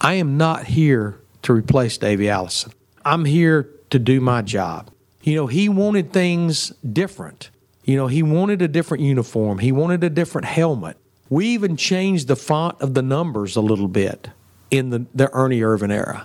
[0.00, 2.72] I am not here to replace Davey Allison.
[3.04, 4.90] I'm here to do my job.
[5.22, 7.50] You know, he wanted things different.
[7.84, 9.58] You know, he wanted a different uniform.
[9.58, 10.96] He wanted a different helmet.
[11.30, 14.28] We even changed the font of the numbers a little bit
[14.70, 16.24] in the, the Ernie Irvan era.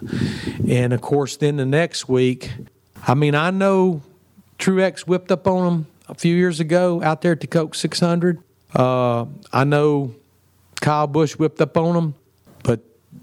[0.67, 2.51] And of course, then the next week,
[3.05, 4.01] I mean, I know
[4.60, 8.41] Truex whipped up on him a few years ago out there at the Coke 600.
[8.75, 10.15] Uh, I know
[10.81, 12.15] Kyle Busch whipped up on him,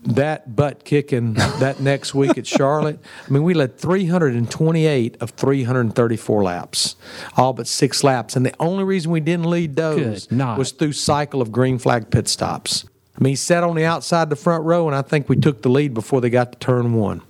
[0.04, 6.42] that butt kicking that next week at Charlotte, I mean, we led 328 of 334
[6.42, 6.96] laps,
[7.36, 8.36] all but six laps.
[8.36, 12.28] And the only reason we didn't lead those was through cycle of green flag pit
[12.28, 12.84] stops.
[13.16, 15.62] I mean, he sat on the outside the front row, and I think we took
[15.62, 17.22] the lead before they got to turn one.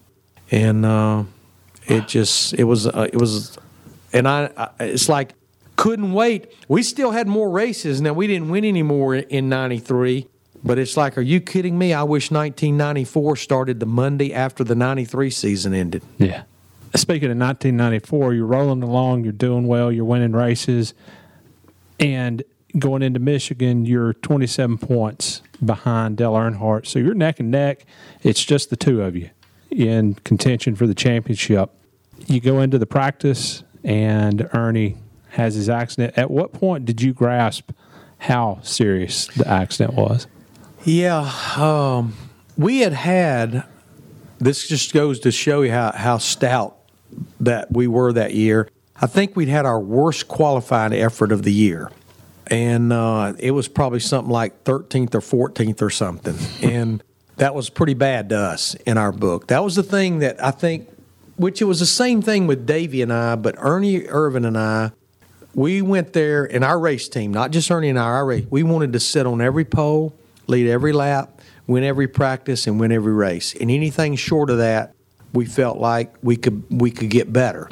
[0.50, 1.24] And uh,
[1.86, 3.58] it just, it was, uh, it was,
[4.12, 5.34] and I, I, it's like,
[5.76, 6.52] couldn't wait.
[6.68, 8.00] We still had more races.
[8.00, 10.26] Now, we didn't win any more in 93,
[10.64, 11.92] but it's like, are you kidding me?
[11.92, 16.02] I wish 1994 started the Monday after the 93 season ended.
[16.18, 16.44] Yeah.
[16.96, 20.94] Speaking of 1994, you're rolling along, you're doing well, you're winning races,
[22.00, 22.42] and
[22.78, 26.86] going into Michigan, you're 27 points behind Dale Earnhardt.
[26.86, 27.84] So you're neck and neck.
[28.22, 29.30] It's just the two of you
[29.70, 31.70] in contention for the championship.
[32.26, 34.96] You go into the practice, and Ernie
[35.30, 36.16] has his accident.
[36.16, 37.70] At what point did you grasp
[38.18, 40.26] how serious the accident was?
[40.84, 42.14] Yeah, um,
[42.56, 43.64] we had had.
[44.38, 46.76] This just goes to show you how, how stout
[47.40, 48.68] that we were that year.
[49.00, 51.90] I think we'd had our worst qualifying effort of the year,
[52.48, 56.36] and uh, it was probably something like 13th or 14th or something.
[56.62, 57.02] and
[57.36, 59.48] that was pretty bad to us in our book.
[59.48, 60.88] That was the thing that I think,
[61.36, 64.92] which it was the same thing with Davey and I, but Ernie Irvan and I,
[65.54, 68.62] we went there in our race team, not just Ernie and I, our race, we
[68.62, 70.14] wanted to sit on every pole,
[70.46, 73.54] lead every lap, win every practice, and win every race.
[73.54, 74.94] And anything short of that,
[75.32, 77.68] we felt like we could we could get better.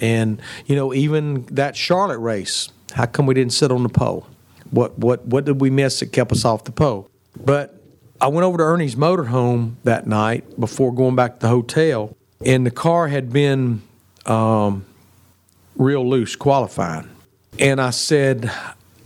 [0.00, 4.26] And you know, even that Charlotte race, how come we didn't sit on the pole?
[4.70, 7.08] What what what did we miss that kept us off the pole?
[7.44, 7.80] But
[8.20, 12.64] I went over to Ernie's motorhome that night before going back to the hotel, and
[12.64, 13.82] the car had been
[14.24, 14.86] um,
[15.76, 17.08] real loose qualifying.
[17.58, 18.50] And I said,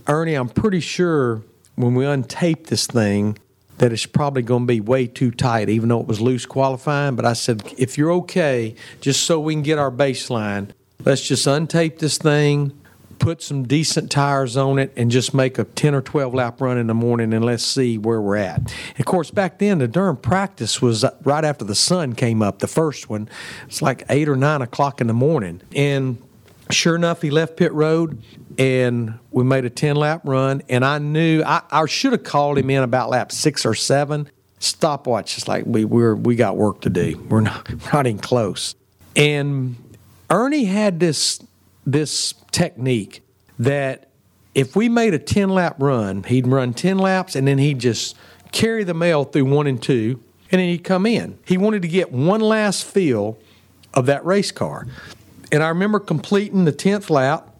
[0.07, 1.43] Ernie, I'm pretty sure
[1.81, 3.39] when we untape this thing
[3.81, 7.17] that it's probably going to be way too tight, even though it was loose qualifying.
[7.17, 10.73] But I said, if you're okay, just so we can get our baseline,
[11.05, 12.79] let's just untape this thing,
[13.19, 16.77] put some decent tires on it, and just make a 10 or 12 lap run
[16.77, 18.59] in the morning and let's see where we're at.
[18.59, 22.59] And of course, back then, the Durham practice was right after the sun came up,
[22.59, 23.31] the first one.
[23.67, 25.63] It's like 8 or 9 o'clock in the morning.
[25.75, 26.23] And
[26.71, 28.23] sure enough, he left pit road
[28.59, 30.63] and we made a 10 lap run.
[30.69, 34.29] And I knew I, I should have called him in about lap six or seven.
[34.59, 37.19] Stopwatch is like we we're we got work to do.
[37.29, 38.75] We're not not even close.
[39.17, 39.77] And
[40.29, 41.41] Ernie had this
[41.87, 43.23] this technique
[43.59, 44.11] that
[44.55, 48.17] if we made a 10 lap run, he'd run 10 laps and then he'd just
[48.53, 51.39] carry the mail through one and two and then he'd come in.
[51.47, 53.39] He wanted to get one last feel
[53.95, 54.87] of that race car.
[55.53, 57.55] And I remember completing the 10th lap.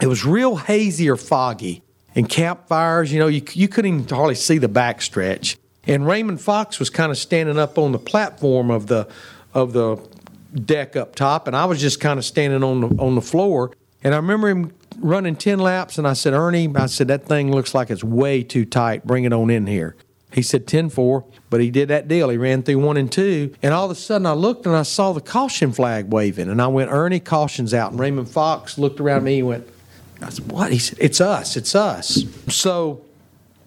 [0.00, 1.82] It was real hazy or foggy.
[2.14, 5.56] And campfires, you know, you, you couldn't even hardly see the backstretch.
[5.84, 9.08] And Raymond Fox was kind of standing up on the platform of the
[9.54, 9.96] of the
[10.54, 13.72] deck up top, and I was just kind of standing on the on the floor.
[14.02, 17.52] And I remember him running ten laps, and I said, Ernie, I said that thing
[17.52, 19.06] looks like it's way too tight.
[19.06, 19.96] Bring it on in here.
[20.32, 22.28] He said 10 4, but he did that deal.
[22.28, 23.54] He ran through one and two.
[23.62, 26.48] And all of a sudden, I looked and I saw the caution flag waving.
[26.48, 27.90] And I went, Ernie, caution's out.
[27.90, 29.36] And Raymond Fox looked around me.
[29.36, 29.66] He went,
[30.22, 30.72] I said, What?
[30.72, 31.56] He said, It's us.
[31.56, 32.24] It's us.
[32.48, 33.02] So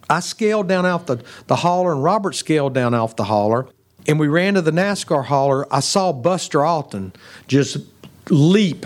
[0.10, 3.67] I scaled down off the, the hauler, and Robert scaled down off the hauler.
[4.08, 5.71] And we ran to the NASCAR hauler.
[5.73, 7.13] I saw Buster Auton
[7.47, 7.78] just
[8.30, 8.86] leap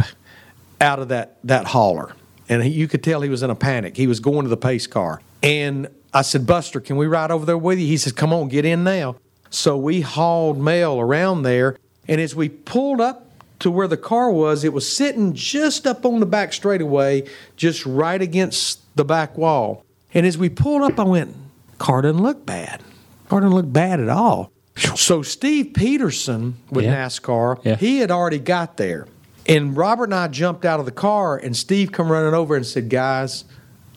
[0.80, 2.14] out of that, that hauler.
[2.50, 3.98] And he, you could tell he was in a panic.
[3.98, 5.22] He was going to the pace car.
[5.42, 7.88] And I said, Buster, can we ride over there with you?
[7.88, 9.16] He says, Come on, get in now.
[9.50, 11.78] So we hauled mail around there.
[12.08, 13.26] And as we pulled up
[13.60, 17.86] to where the car was, it was sitting just up on the back straightaway, just
[17.86, 19.84] right against the back wall.
[20.14, 21.36] And as we pulled up, I went,
[21.78, 22.82] Car doesn't look bad.
[23.30, 24.52] Car doesn't look bad at all.
[24.96, 27.06] So Steve Peterson with Yeah.
[27.08, 27.76] NASCAR, Yeah.
[27.76, 29.08] he had already got there.
[29.48, 32.66] And Robert and I jumped out of the car, and Steve come running over and
[32.66, 33.44] said, Guys,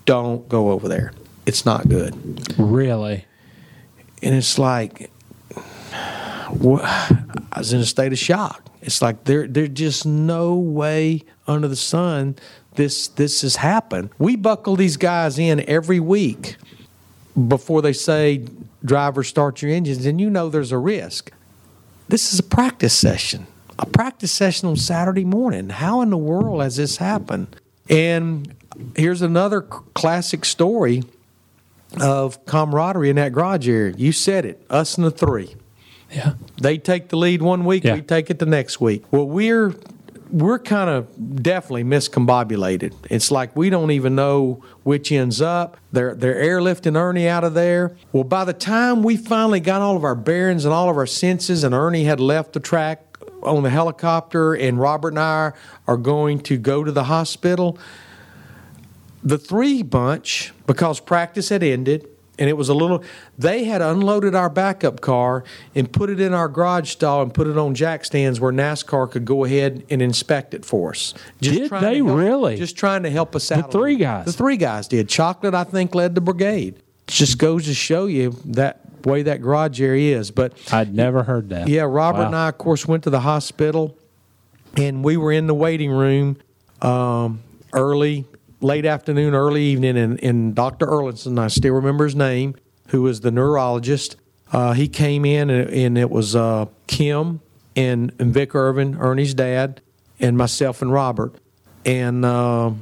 [0.06, 1.12] don't go over there.
[1.50, 2.14] It's not good.
[2.60, 3.24] Really?
[4.22, 5.10] And it's like,
[6.48, 6.84] what?
[6.84, 8.64] I was in a state of shock.
[8.82, 12.36] It's like there, there's just no way under the sun
[12.76, 14.10] this this has happened.
[14.16, 16.54] We buckle these guys in every week
[17.48, 18.46] before they say,
[18.84, 21.32] "Driver, start your engines," and you know there's a risk.
[22.08, 25.70] This is a practice session, a practice session on Saturday morning.
[25.70, 27.56] How in the world has this happened?
[27.88, 28.54] And
[28.94, 31.02] here's another classic story
[32.00, 33.94] of camaraderie in that garage area.
[33.96, 35.56] You said it, us and the three.
[36.12, 36.34] Yeah.
[36.60, 37.94] They take the lead one week, Yeah.
[37.94, 39.04] we take it the next week.
[39.10, 39.74] Well, we're
[40.32, 42.94] we're kind of definitely miscombobulated.
[43.10, 45.76] It's like we don't even know which ends up.
[45.92, 47.96] They're they're airlifting Ernie out of there.
[48.12, 51.06] Well, by the time we finally got all of our bearings and all of our
[51.06, 53.02] senses, and Ernie had left the track
[53.42, 55.52] on the helicopter, and Robert and I
[55.88, 57.76] are going to go to the hospital
[59.22, 63.04] the three bunch, because practice had ended and it was a little,
[63.38, 67.46] they had unloaded our backup car and put it in our garage stall and put
[67.46, 71.12] it on jack stands where NASCAR could go ahead and inspect it for us.
[71.42, 72.56] Did they help- really?
[72.56, 73.70] Just trying to help us out.
[73.70, 74.24] The three guys?
[74.24, 75.06] The three guys did.
[75.10, 76.76] Chocolate, I think, led the brigade.
[77.08, 80.30] Just goes to show you that way that garage area is.
[80.30, 81.68] But I'd never heard that.
[81.68, 82.26] yeah, Robert Wow.
[82.28, 83.98] and I, of course, went to the hospital,
[84.78, 86.38] and we were in the waiting room
[86.80, 87.40] um,
[87.74, 88.24] early,
[88.60, 90.86] late afternoon, early evening, and, and Dr.
[90.86, 92.54] Erlinson, I still remember his name,
[92.88, 94.16] who was the neurologist.
[94.52, 97.40] Uh, he came in, and, and it was uh, Kim
[97.76, 99.80] and, and Vic Irvan, Ernie's dad,
[100.18, 101.34] and myself and Robert.
[101.84, 102.72] And uh,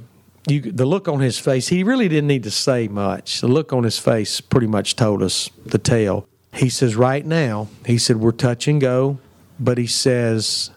[0.49, 3.41] you, the look on his face, he really didn't need to say much.
[3.41, 6.29] The look on his face pretty much told us the tale.
[6.55, 9.19] He says, right now, he said, we're touch and go,
[9.61, 10.71] but he says,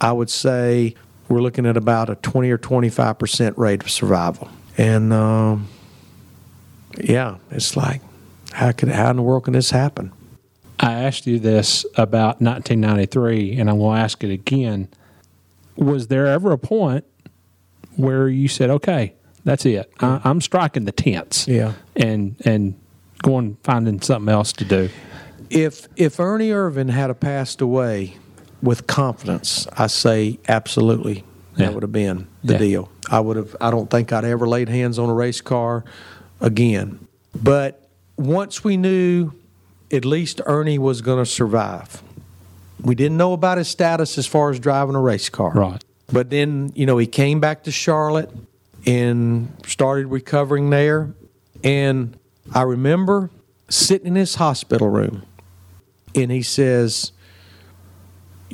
[0.00, 0.96] I would say
[1.32, 4.50] we're looking at about a 20 or 25% rate of survival.
[4.76, 5.68] And um,
[6.98, 8.02] yeah, it's like,
[8.52, 10.12] how could how in the world can this happen?
[10.78, 14.88] I asked you this about 1993, and I'm going to ask it again.
[15.76, 17.04] Was there ever a point
[17.96, 19.14] where you said, "Okay,
[19.44, 19.90] that's it.
[20.00, 21.72] I, I'm striking the tents," Yeah.
[21.96, 22.74] and and
[23.22, 24.90] going finding something else to do?
[25.48, 28.16] If if Ernie Irvan had a passed away
[28.62, 31.24] with confidence, I say absolutely
[31.56, 31.66] Yeah.
[31.66, 32.58] that would have been the Yeah.
[32.58, 32.88] deal.
[33.10, 33.54] I would have.
[33.60, 35.84] I don't think I'd ever laid hands on a race car
[36.40, 37.00] again.
[37.40, 39.32] But once we knew
[39.90, 42.02] at least Ernie was going to survive,
[42.80, 45.52] we didn't know about his status as far as driving a race car.
[45.54, 45.82] Right.
[46.12, 48.30] But then, you know, he came back to Charlotte
[48.86, 51.10] and started recovering there.
[51.64, 52.16] And
[52.52, 53.30] I remember
[53.68, 55.22] sitting in his hospital room
[56.14, 57.12] and he says,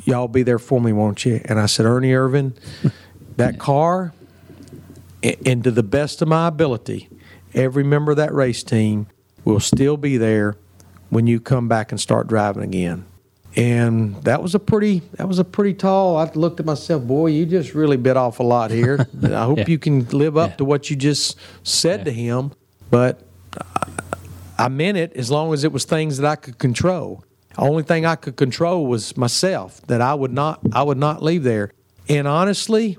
[0.09, 1.39] Y'all be there for me, won't you?
[1.45, 2.53] And I said, Ernie Irvan,
[3.37, 4.13] that car,
[5.23, 7.09] and to the best of my ability,
[7.53, 9.07] every member of that race team
[9.45, 10.55] will still be there
[11.09, 13.05] when you come back and start driving again.
[13.55, 16.17] And that was a pretty that was a pretty tall.
[16.17, 19.07] I looked at myself, boy, you just really bit off a lot here.
[19.23, 19.65] I hope Yeah.
[19.67, 20.55] you can live up Yeah.
[20.57, 22.51] to what you just said to him.
[22.91, 23.21] But
[24.57, 27.23] I meant it as long as it was things that I could control.
[27.57, 29.81] Only thing I could control was myself.
[29.87, 31.71] That I would not I would not leave there.
[32.07, 32.97] And honestly,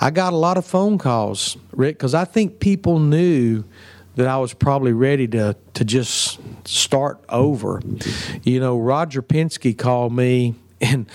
[0.00, 3.64] I got a lot of phone calls, Rick, because I think people knew
[4.16, 7.80] that I was probably ready to to just start over.
[8.42, 11.06] You know, Roger Penske called me and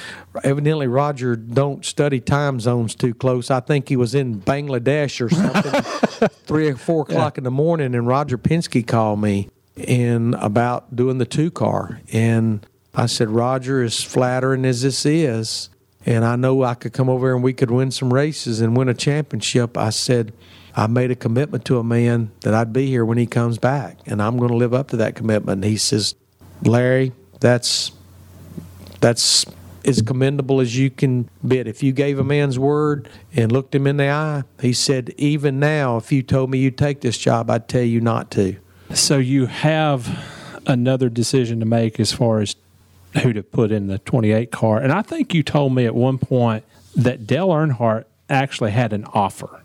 [0.44, 3.50] evidently Roger don't study time zones too close.
[3.50, 7.96] I think he was in Bangladesh or something, three or four o'clock in the morning,
[7.96, 12.66] and Roger Penske called me and about doing the two car, and
[12.96, 15.70] I said, Roger, as flattering as this is,
[16.06, 18.88] and I know I could come over and we could win some races and win
[18.90, 19.78] a championship.
[19.78, 20.34] I said,
[20.76, 23.98] I made a commitment to a man that I'd be here when he comes back,
[24.06, 25.64] and I'm going to live up to that commitment.
[25.64, 26.16] And he says,
[26.64, 27.92] Larry, that's
[29.02, 29.46] that's
[29.86, 31.68] as commendable as you can bid.
[31.68, 35.60] If you gave a man's word and looked him in the eye, he said, even
[35.60, 38.58] now, if you told me you'd take this job, I'd tell you not to.
[38.94, 40.24] So you have
[40.66, 42.56] another decision to make as far as
[43.22, 44.80] who to put in the 28 car.
[44.80, 46.64] And I think you told me at one point
[46.96, 49.62] that Dale Earnhardt actually had an offer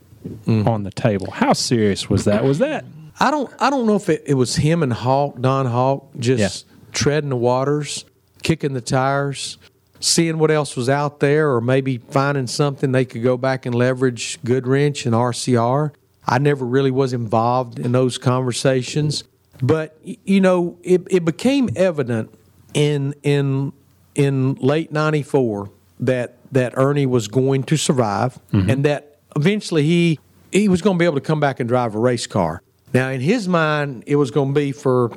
[0.46, 0.66] mm.
[0.66, 1.30] on the table.
[1.30, 2.44] How serious was that?
[2.44, 2.84] Was that?
[3.18, 6.64] I don't I don't know if it, it was him and Hawk, Don Hawk, just
[6.66, 6.72] Yeah.
[6.92, 8.04] treading the waters,
[8.42, 9.58] kicking the tires,
[10.00, 13.74] seeing what else was out there, or maybe finding something they could go back and
[13.74, 15.92] leverage Goodwrench and RCR.
[16.26, 19.24] I never really was involved in those conversations.
[19.62, 22.32] But you know, it, it became evident
[22.74, 23.72] in in
[24.14, 28.70] in late '94 that that Ernie was going to survive, mm-hmm.
[28.70, 30.18] and that eventually he
[30.52, 32.62] he was going to be able to come back and drive a race car.
[32.92, 35.16] Now, in his mind, it was going to be for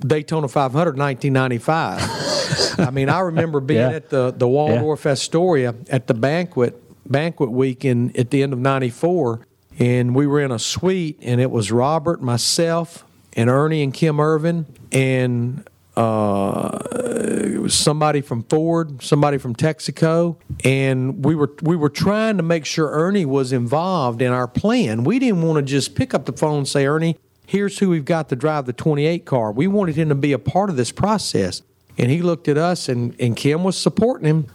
[0.00, 2.78] Daytona 500 1995.
[2.78, 3.96] I mean, I remember being Yeah.
[3.96, 6.78] at the the Waldorf Astoria at the banquet
[7.10, 9.46] banquet weekend at the end of '94,
[9.78, 14.16] and we were in a suite, and it was Robert, myself, and Ernie and Kim
[14.16, 22.38] Irvan, and uh, somebody from Ford, somebody from Texaco, and we were we were trying
[22.38, 25.04] to make sure Ernie was involved in our plan.
[25.04, 27.16] We didn't want to just pick up the phone and say, Ernie,
[27.46, 29.52] here's who we've got to drive the 28 car.
[29.52, 31.62] We wanted him to be a part of this process.
[31.98, 34.46] And he looked at us, and, and Kim was supporting him.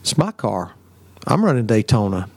[0.00, 0.74] It's my car.
[1.26, 2.28] I'm running Daytona.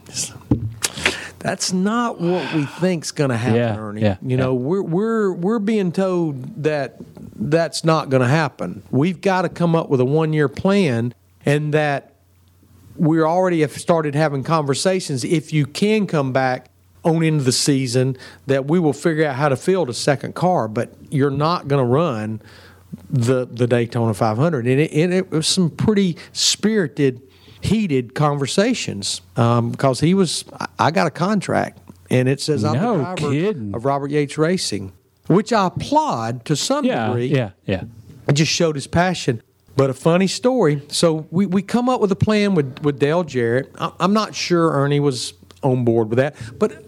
[1.40, 4.02] That's not what we think's going to happen, Yeah, Ernie.
[4.02, 6.98] yeah, you know, we're we're we're being told that
[7.36, 8.84] that's not going to happen.
[8.92, 11.14] We've got to come up with a one year plan,
[11.46, 12.14] and that
[12.98, 15.24] we already have started having conversations.
[15.24, 16.70] If you can come back
[17.06, 18.18] on into the season,
[18.48, 20.68] that we will figure out how to field a second car.
[20.68, 22.42] But you're not going to run
[23.10, 27.22] the the Daytona 500, and it, and it was some pretty spirited,
[27.62, 30.46] heated conversations um, because he was.
[30.78, 31.80] I- got a contract,
[32.10, 33.76] and it says I'm No the driver kidding.
[33.76, 34.92] of Robert Yates Racing,
[35.28, 37.28] which I applaud to some Yeah, degree.
[37.28, 37.84] yeah, yeah.
[38.28, 39.42] It just showed his passion.
[39.76, 40.82] But a funny story.
[40.90, 43.72] So we, we come up with a plan with, with Dale Jarrett.
[43.80, 45.34] I- I'm not sure Ernie was
[45.64, 46.84] on board with that, but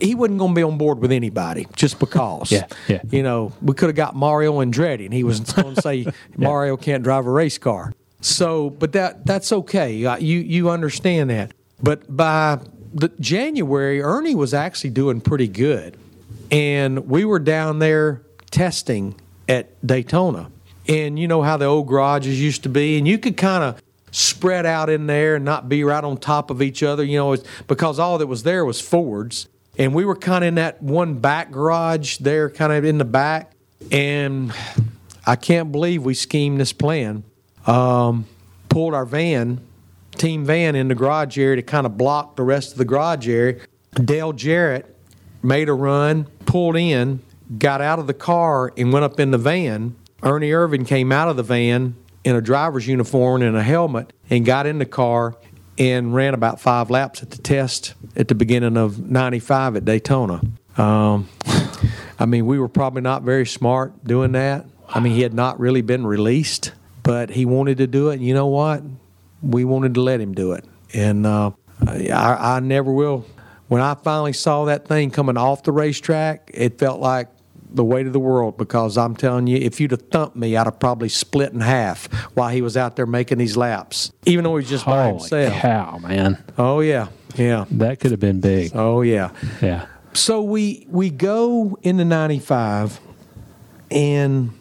[0.00, 2.50] he wasn't going to be on board with anybody just because.
[2.58, 3.00] Yeah, yeah.
[3.10, 6.76] You know, we could have got Mario Andretti, and he was going to say Mario
[6.76, 7.92] can't drive a race car.
[8.20, 9.92] So, but that that's okay.
[9.92, 11.52] You you understand that.
[11.82, 12.58] But by
[12.92, 15.96] the January, Ernie was actually doing pretty good,
[16.50, 19.14] and we were down there testing
[19.48, 20.50] at Daytona,
[20.88, 23.80] and you know how the old garages used to be, and you could kind of
[24.10, 27.36] spread out in there and not be right on top of each other, you know,
[27.66, 29.48] because all that was there was Fords.
[29.76, 33.04] And we were kind of in that one back garage there, kind of in the
[33.04, 33.52] back.
[33.92, 34.52] And
[35.24, 37.22] I can't believe we schemed this plan.
[37.68, 38.26] Um,
[38.68, 39.60] pulled our van,
[40.12, 43.28] team van, in the garage area to kind of block the rest of the garage
[43.28, 43.60] area.
[43.92, 44.96] Dale Jarrett
[45.42, 47.20] made a run, pulled in,
[47.58, 49.96] got out of the car, and went up in the van.
[50.22, 51.94] Ernie Irvan came out of the van
[52.24, 55.36] in a driver's uniform and a helmet and got in the car
[55.78, 60.42] and ran about five laps at the test at the beginning of 95 at Daytona.
[60.76, 61.28] Um,
[62.18, 64.66] I mean, we were probably not very smart doing that.
[64.88, 66.72] I mean, he had not really been released,
[67.08, 68.16] but he wanted to do it.
[68.16, 68.82] And you know what?
[69.42, 70.62] We wanted to let him do it.
[70.92, 71.52] And uh,
[71.86, 73.24] I, I never will.
[73.68, 77.28] When I finally saw that thing coming off the racetrack, it felt like
[77.70, 80.66] the weight of the world because I'm telling you, if you'd have thumped me, I'd
[80.66, 84.56] have probably split in half while he was out there making these laps, even though
[84.56, 85.54] he was just by Holy himself.
[85.62, 86.44] cow, man.
[86.58, 87.64] Oh yeah, yeah.
[87.70, 88.72] That could have been big.
[88.74, 89.30] Oh yeah.
[89.62, 89.86] Yeah.
[90.12, 93.00] So we we go into '95,
[93.90, 94.57] and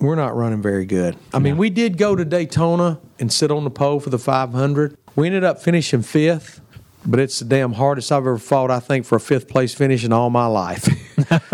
[0.00, 1.16] we're not running very good.
[1.32, 4.96] I mean, we did go to Daytona and sit on the pole for the 500.
[5.16, 6.60] We ended up finishing fifth,
[7.04, 8.70] but it's the damn hardest I've ever fought.
[8.70, 10.88] I think for a fifth place finish in all my life.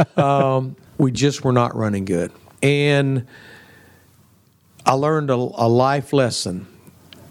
[0.18, 2.30] um, we just were not running good,
[2.62, 3.26] and
[4.84, 6.66] I learned a, a life lesson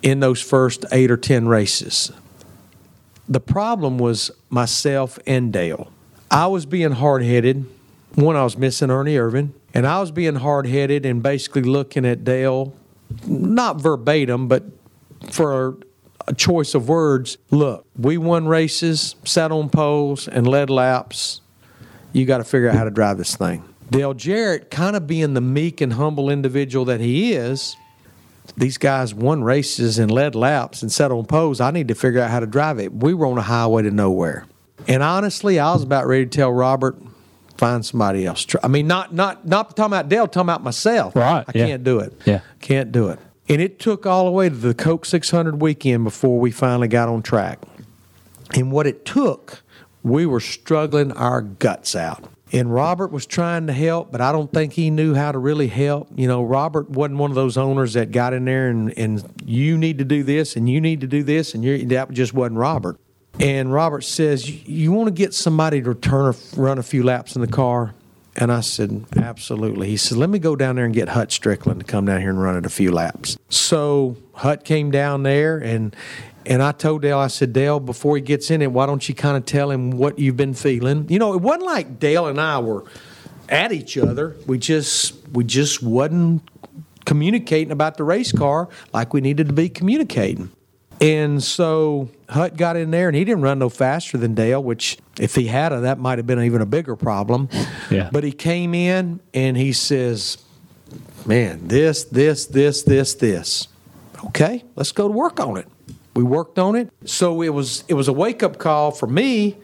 [0.02, 2.12] in those first eight or ten races.
[3.30, 5.92] The problem was myself and Dale.
[6.30, 7.66] I was being hard headed.
[8.16, 12.06] One, I was missing Ernie Irvan, and I was being hard headed and basically looking
[12.06, 12.74] at Dale,
[13.26, 14.64] not verbatim, but
[15.32, 15.78] for
[16.28, 17.38] a choice of words.
[17.52, 21.42] Look, we won races, sat on poles, and led laps.
[22.12, 23.64] You got to figure out how to drive this thing.
[23.90, 27.76] Dale Jarrett, kind of being the meek and humble individual that he is,
[28.58, 31.62] these guys won races and led laps and sat on poles.
[31.62, 32.94] I need to figure out how to drive it.
[32.94, 34.46] We were on a highway to nowhere.
[34.88, 36.98] And honestly, I was about ready to tell Robert,
[37.64, 38.46] find somebody else.
[38.62, 41.16] I mean, not not not talking about Dale, talking about myself.
[41.16, 41.68] Right, I yeah.
[41.68, 42.14] can't do it.
[42.26, 42.42] Yeah.
[42.60, 43.20] Can't do it.
[43.50, 47.10] And it took all the way to the Coke 600 weekend before we finally got
[47.10, 47.60] on track.
[48.56, 49.64] And what it took,
[50.02, 52.24] we were struggling our guts out.
[52.54, 55.68] And Robert was trying to help, but I don't think he knew how to really
[55.68, 56.08] help.
[56.16, 59.78] You know, Robert wasn't one of those owners that got in there and, and you
[59.78, 62.60] need to do this and you need to do this, and you that just wasn't
[62.60, 62.98] Robert.
[63.40, 67.36] And Robert says, "You- want to get somebody to turn or run a few laps
[67.36, 67.94] in the car?
[68.36, 69.90] And I said, Absolutely.
[69.90, 72.32] He said, Let me go down there and get Hut Stricklin to come down here
[72.32, 73.38] and run it a few laps.
[73.50, 75.96] So Hut came down there and
[76.46, 79.16] and I told Dale, I said, Dale, before he gets in it, why don't you
[79.16, 81.06] kind of tell him what you've been feeling?
[81.10, 82.84] You know, it wasn't like Dale and I were
[83.50, 84.36] at each other.
[84.48, 86.42] We just we just wasn't
[87.06, 90.50] communicating about the race car like we needed to be communicating.
[91.04, 94.98] And so Hut got in there and he didn't run no faster than Dale, which
[95.20, 97.50] if he had, that might have been even a bigger problem.
[97.92, 98.10] Yeah.
[98.12, 100.38] But he came in and he says,
[101.26, 103.68] Man, this, this, this, this, this.
[104.28, 105.68] Okay, let's go to work on it.
[106.16, 106.90] We worked on it.
[107.06, 109.58] So it was it was a wake up call for me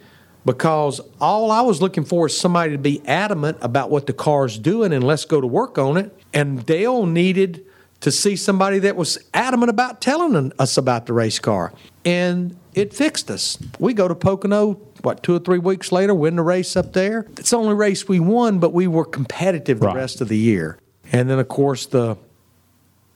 [0.45, 4.57] because all I was looking for is somebody to be adamant about what the car's
[4.57, 6.17] doing and let's go to work on it.
[6.33, 7.65] And Dale needed
[8.01, 11.73] to see somebody that was adamant about telling us about the race car.
[12.05, 13.57] And it fixed us.
[13.77, 17.25] We go to Pocono, what, two or three weeks later, win the race up there.
[17.37, 19.95] It's the only race we won, but we were competitive the Right.
[19.97, 20.77] rest of the year.
[21.11, 22.17] And then, of course, the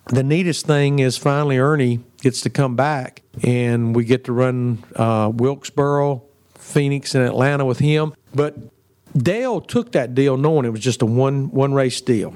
[0.07, 4.83] the neatest thing is finally Ernie gets to come back and we get to run
[4.97, 6.23] uh, Wilkesboro,
[6.55, 8.13] Phoenix, and Atlanta with him.
[8.35, 8.57] But
[9.17, 12.35] Dale took that deal knowing it was just a one one race deal.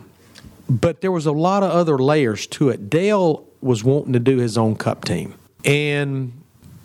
[0.70, 2.90] But there was a lot of other layers to it.
[2.90, 5.34] Dale was wanting to do his own cup team.
[5.66, 6.34] And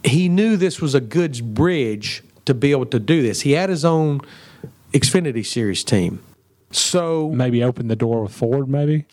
[0.04, 3.42] he knew this was a good bridge to be able to do this.
[3.42, 4.20] He had his own
[4.92, 6.22] Xfinity Series team.
[6.70, 9.04] So Maybe open the door with Ford, maybe?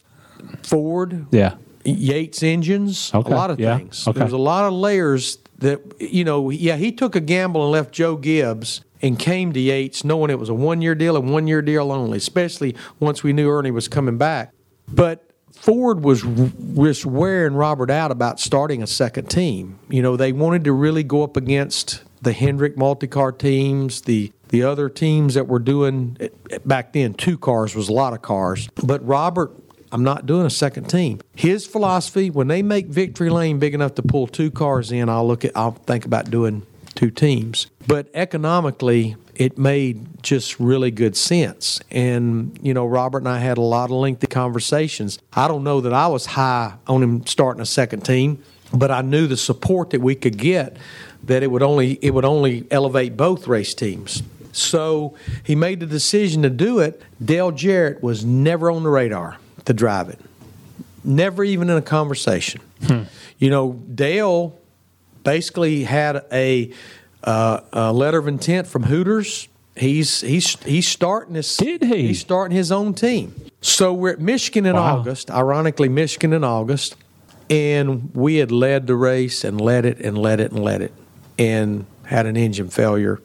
[0.64, 1.56] Ford, Yeah.
[1.86, 4.06] Yates engines, Okay, a lot of yeah, things.
[4.08, 4.18] okay.
[4.18, 6.50] There was a lot of layers that you know.
[6.50, 10.38] Yeah, he took a gamble and left Joe Gibbs and came to Yates, knowing it
[10.38, 12.18] was a one-year deal and one-year deal only.
[12.18, 14.52] Especially once we knew Ernie was coming back.
[14.92, 19.80] But Ford was was wearing Robert out about starting a second team.
[19.90, 24.64] You know, they wanted to really go up against the Hendrick multi-car teams, the the
[24.64, 27.14] other teams that were doing eh, eh, back then.
[27.14, 29.52] Two cars was a lot of cars, but Robert
[29.92, 31.20] I'm not doing a second team.
[31.36, 35.28] His philosophy, when they make victory lane big enough to pull two cars in, I'll
[35.28, 36.66] look at I'll think about doing
[36.96, 37.68] two teams.
[37.88, 41.80] But economically, it made just really good sense.
[41.90, 45.18] And, you know, Robert and I had a lot of lengthy conversations.
[45.32, 49.02] I don't know that I was high on him starting a second team, but I
[49.02, 50.76] knew the support that we could get
[51.24, 54.24] that it would only it would only elevate both race teams.
[54.52, 57.02] So he made the decision to do it.
[57.24, 60.20] Dale Jarrett was never on the radar to drive it,
[61.06, 62.60] never even in a conversation.
[62.86, 63.04] Hmm.
[63.38, 64.60] You know, Dale
[65.24, 66.74] basically had a,
[67.24, 69.48] uh, a letter of intent from Hooters.
[69.76, 72.08] He's he's he's starting his Did he?
[72.08, 73.34] he's starting his own team.
[73.62, 74.98] So we're at Michigan in Wow.
[75.00, 75.30] August.
[75.32, 76.96] Ironically, Michigan in August,
[77.50, 80.94] and we had led the race and led it and led it and led it,
[81.38, 83.22] and had an engine failure.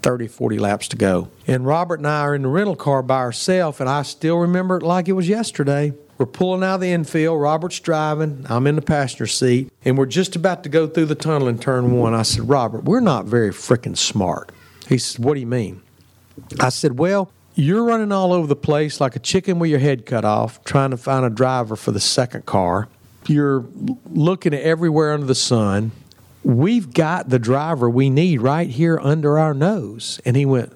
[0.00, 1.28] 30, 40 laps to go.
[1.48, 4.76] And Robert and I are in the rental car by ourselves, and I still remember
[4.76, 5.92] it like it was yesterday.
[6.18, 7.40] We're pulling out of the infield.
[7.40, 8.44] Robert's driving.
[8.48, 11.58] I'm in the passenger seat, and we're just about to go through the tunnel in
[11.58, 12.12] turn one.
[12.12, 14.50] I said, Robert, we're not very freaking smart.
[14.88, 15.80] He said, What do you mean?
[16.58, 20.06] I said, Well, you're running all over the place like a chicken with your head
[20.06, 22.88] cut off, trying to find a driver for the second car.
[23.26, 23.64] You're
[24.10, 25.92] looking everywhere under the sun.
[26.42, 30.20] We've got the driver we need right here under our nose.
[30.24, 30.72] And he went,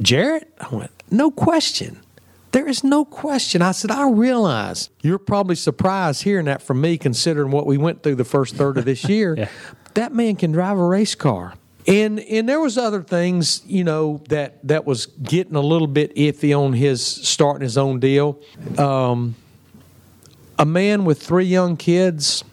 [0.00, 0.52] Jarrett?
[0.58, 2.00] I went, No question.
[2.54, 3.62] There is no question.
[3.62, 8.04] I said, I realize you're probably surprised hearing that from me, considering what we went
[8.04, 9.48] through the first third of this year.
[9.94, 11.54] That man can drive a race car.
[11.88, 16.14] And and there was other things, you know, that that was getting a little bit
[16.14, 18.40] iffy on his starting his own deal.
[18.78, 19.34] Um,
[20.56, 22.44] a man with three young kids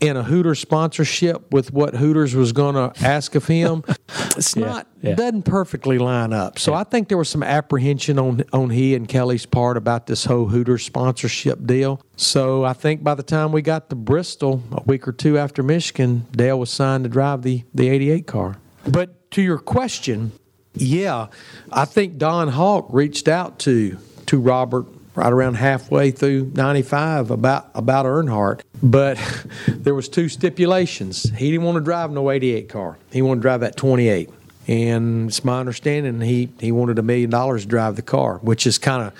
[0.00, 3.84] and a Hooters sponsorship with what Hooters was going to ask of him,
[4.36, 5.14] it's not yeah.
[5.14, 6.58] doesn't perfectly line up.
[6.58, 10.24] So I think there was some apprehension on on he and Kelly's part about this
[10.24, 12.00] whole Hooters sponsorship deal.
[12.16, 15.62] So I think by the time we got to Bristol a week or two after
[15.62, 18.58] Michigan, Dale was signed to drive the the 88 car.
[18.86, 20.32] But to your question,
[20.74, 21.28] yeah,
[21.72, 27.70] I think Don Hawk reached out to to Robert right around halfway through 95 about
[27.74, 29.18] about Earnhardt, but
[29.68, 31.24] there was two stipulations.
[31.36, 32.98] He didn't want to drive no 88 car.
[33.12, 34.30] He wanted to drive that 28.
[34.66, 38.66] And it's my understanding he he wanted a million dollars to drive the car, which
[38.66, 39.12] is kind of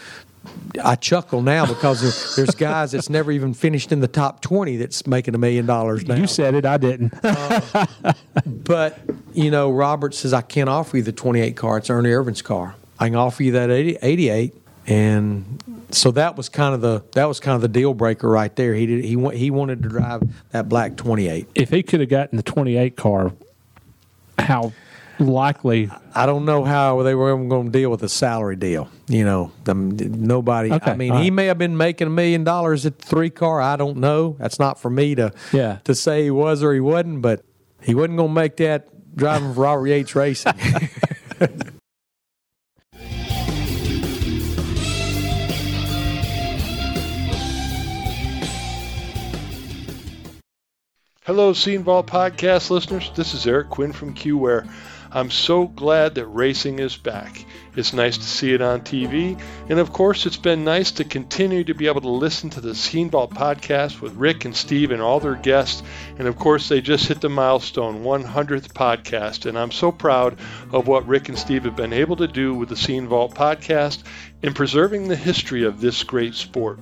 [0.82, 5.06] I chuckle now because there's guys that's never even finished in the top 20 that's
[5.06, 6.16] making a million dollars now.
[6.16, 7.14] You said it, I didn't.
[7.22, 7.86] Uh,
[8.46, 8.98] but
[9.32, 11.78] you know, Robert says I can't offer you the 28 car.
[11.78, 12.74] It's Ernie Irvan's car.
[12.98, 14.54] I can offer you that 80, 88,
[14.86, 18.54] and so that was kind of the that was kind of the deal breaker right
[18.56, 18.74] there.
[18.74, 21.48] He did he he wanted to drive that black 28.
[21.54, 23.32] if he could have gotten the 28 car,
[24.38, 24.72] how
[25.18, 25.90] likely?
[26.14, 28.88] I don't know how they were going to deal with a salary deal.
[29.08, 30.72] You know, nobody.
[30.72, 31.32] Okay, I mean, all he right.
[31.32, 33.60] may have been making a million dollars at the three car.
[33.60, 34.36] I don't know.
[34.38, 35.78] That's not for me to Yeah.
[35.84, 37.22] to say he was or he wasn't.
[37.22, 37.44] But
[37.82, 40.52] he wasn't going to make that driving for Robert Yates Racing.
[51.26, 53.10] Hello, Scene Vault podcast listeners.
[53.14, 54.70] This is Eric Quinn from QWare.
[55.10, 57.46] I'm so glad that racing is back.
[57.74, 61.64] It's nice to see it on TV, and of course, it's been nice to continue
[61.64, 65.00] to be able to listen to the Scene Vault podcast with Rick and Steve and
[65.00, 65.82] all their guests.
[66.18, 70.38] And of course, they just hit the milestone 100th podcast, and I'm so proud
[70.74, 74.02] of what Rick and Steve have been able to do with the Scene Vault podcast
[74.42, 76.80] in preserving the history of this great sport.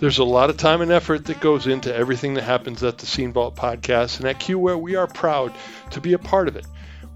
[0.00, 3.04] There's a lot of time and effort that goes into everything that happens at the
[3.04, 5.52] Scene Vault podcast, and at QWare, we are proud
[5.90, 6.66] to be a part of it.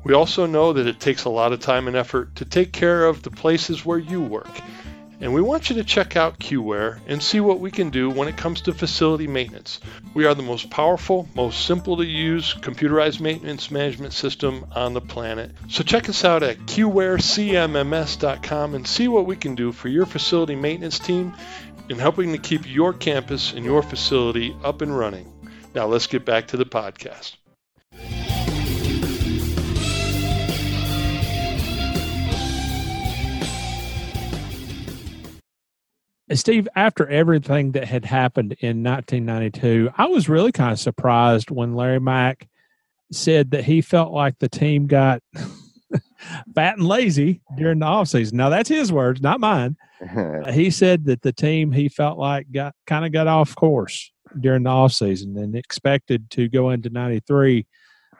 [0.04, 3.06] We also know that it takes a lot of time and effort to take care
[3.06, 4.60] of the places where you work.
[5.20, 8.28] And we want you to check out QWare and see what we can do when
[8.28, 9.80] it comes to facility maintenance.
[10.12, 15.00] We are the most powerful, most simple to use computerized maintenance management system on the
[15.00, 15.52] planet.
[15.68, 20.56] So check us out at qwarecmms.com and see what we can do for your facility
[20.56, 21.32] maintenance team
[21.88, 25.30] in helping to keep your campus and your facility up and running.
[25.74, 27.36] Now let's get back to the podcast.
[36.32, 41.74] Steve, after everything that had happened in 1992, I was really kind of surprised when
[41.74, 42.48] Larry Mack
[43.12, 45.22] said that he felt like the team got
[46.54, 48.34] fat and lazy during the offseason.
[48.34, 49.76] Now, that's his words, not mine.
[50.52, 54.64] He said that the team he felt like got kind of got off course during
[54.64, 57.66] the offseason and expected to go into 93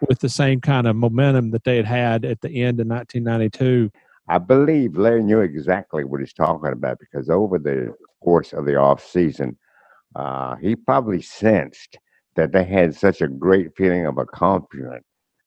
[0.09, 3.91] with the same kind of momentum that they had had at the end of 1992.
[4.28, 8.76] I believe Larry knew exactly what he's talking about because over the course of the
[8.76, 9.59] off season,
[10.16, 11.99] uh, he probably sensed
[12.37, 15.05] that they had such a great feeling of accomplishment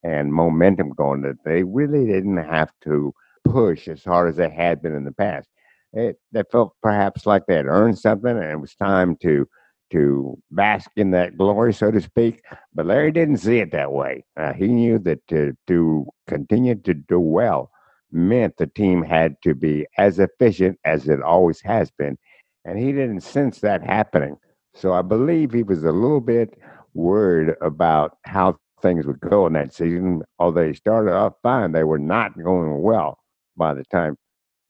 [0.08, 4.82] and momentum going that they really didn't have to push as hard as they had
[4.82, 5.50] been in the past.
[5.92, 9.48] It, they felt perhaps like they had earned something and it was time to
[9.90, 12.44] to bask in that glory, so to speak.
[12.74, 14.26] But Larry didn't see it that way.
[14.36, 17.72] Uh, he knew that to, to continue to do well,
[18.12, 22.18] meant the team had to be as efficient as it always has been.
[22.66, 24.36] And he didn't sense that happening.
[24.74, 26.60] So I believe he was a little bit
[26.94, 28.58] worried about how
[28.88, 30.24] things would go in that season.
[30.40, 33.20] Although they started off fine, they were not going well
[33.56, 34.16] by the time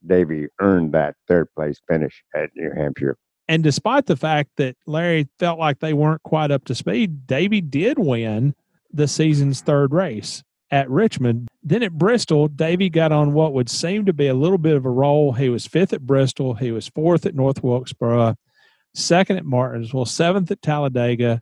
[0.06, 3.18] Davey earned that third place finish at New Hampshire.
[3.48, 7.62] And despite the fact that Larry felt like they weren't quite up to speed, Davey
[7.62, 8.56] did win
[8.92, 11.48] the season's third race at Richmond.
[11.64, 14.86] Then at Bristol, Davey got on what would seem to be a little bit of
[14.86, 15.32] a roll.
[15.34, 18.36] He was fifth at Bristol, he was fourth at North Wilkesboro,
[18.94, 21.42] second at Martinsville, seventh at Talladega.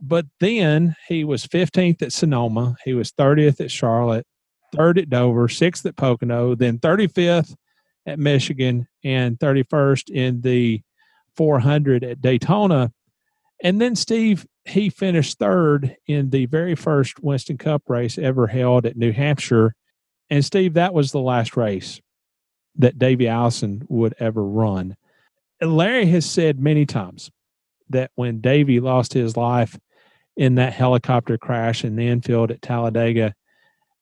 [0.00, 4.26] But then he was 15th at Sonoma, he was 30th at Charlotte,
[4.74, 7.54] third at Dover, sixth at Pocono, then 35th
[8.06, 10.82] at Michigan, and 31st in the
[11.36, 12.92] 400 at Daytona.
[13.62, 18.86] And then Steve, he finished third in the very first Winston Cup race ever held
[18.86, 19.74] at New Hampshire.
[20.30, 22.00] And Steve, that was the last race
[22.76, 24.96] that Davey Allison would ever run.
[25.60, 27.30] Larry has said many times
[27.88, 29.78] that when Davy lost his life
[30.38, 33.34] in that helicopter crash in the infield at Talladega,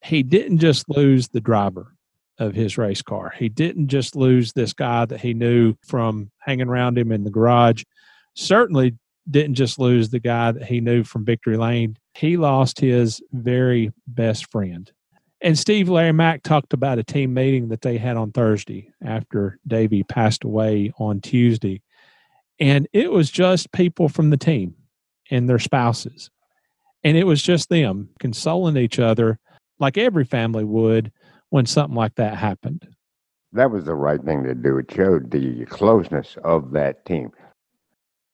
[0.04, 1.94] he didn't just lose the driver
[2.38, 3.32] of his race car.
[3.36, 7.30] He didn't just lose this guy that he knew from hanging around him in the
[7.30, 7.84] garage.
[8.34, 8.94] Certainly
[9.30, 11.96] didn't just lose the guy that he knew from Victory Lane.
[12.12, 14.92] He lost his very best friend.
[15.40, 19.58] And Steve Larry Mack talked about a team meeting that they had on Thursday after
[19.66, 21.80] Davey passed away on Tuesday.
[22.60, 24.74] And it was just people from the team
[25.30, 26.30] and their spouses.
[27.04, 29.38] And it was just them consoling each other
[29.78, 31.12] like every family would
[31.50, 32.88] when something like that happened.
[33.52, 34.78] That was the right thing to do.
[34.78, 37.30] It showed the closeness of that team.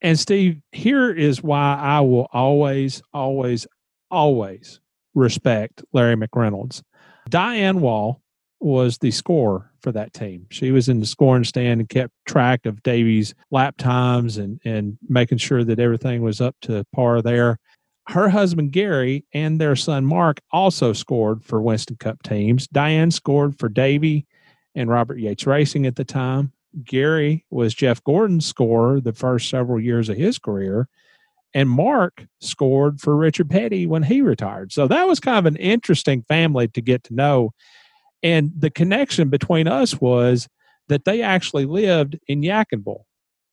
[0.00, 3.66] And Steve, here is why I will always, always,
[4.10, 4.80] always
[5.14, 6.82] respect Larry McReynolds.
[7.28, 8.20] Diane Wall
[8.62, 10.46] was the scorer for that team.
[10.50, 14.98] She was in the scoring stand and kept track of Davey's lap times and, and
[15.08, 17.58] making sure that everything was up to par there.
[18.08, 22.66] Her husband Gary and their son Mark also scored for Winston Cup teams.
[22.68, 24.26] Diane scored for Davey
[24.74, 26.52] and Robert Yates Racing at the time.
[26.84, 30.88] Gary was Jeff Gordon's scorer the first several years of his career.
[31.54, 34.72] And Mark scored for Richard Petty when he retired.
[34.72, 37.52] So that was kind of an interesting family to get to know.
[38.22, 40.48] And the connection between us was
[40.88, 43.02] that they actually lived in Yadkinville,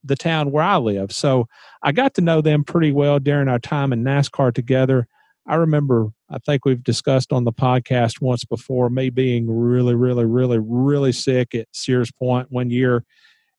[0.03, 1.11] the town where I live.
[1.11, 1.47] So
[1.83, 5.07] I got to know them pretty well during our time in NASCAR together.
[5.47, 10.25] I remember, I think we've discussed on the podcast once before, me being really, really,
[10.25, 13.03] really, really sick at Sears Point one year.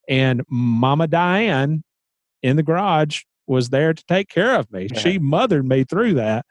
[0.08, 1.82] And Mama Diane
[2.42, 4.88] in the garage was there to take care of me.
[4.94, 6.46] She mothered me through that.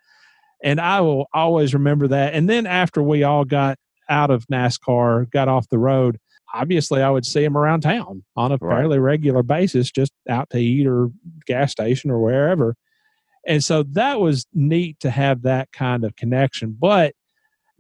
[0.62, 2.34] And I will always remember that.
[2.34, 3.78] And then after we all got
[4.10, 6.18] out of NASCAR, got off the road,
[6.54, 8.78] obviously I would see him around town on a Right.
[8.78, 11.12] fairly regular basis, just out to eat or
[11.46, 12.76] gas station or wherever.
[13.48, 16.76] And so that was neat to have that kind of connection.
[16.78, 17.14] But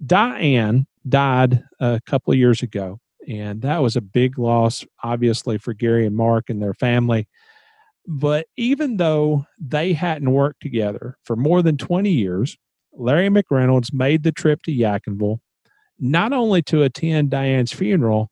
[0.05, 5.73] Diane died a couple of years ago, and that was a big loss, obviously, for
[5.73, 7.27] Gary and Mark and their family.
[8.07, 12.57] But even though they hadn't worked together for more than 20 years,
[12.93, 15.39] Larry McReynolds made the trip to Yadkinville,
[15.99, 18.31] not only to attend Diane's funeral,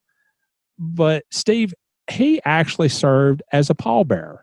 [0.80, 1.74] but Steve,
[2.10, 4.40] he actually served as a pallbearer.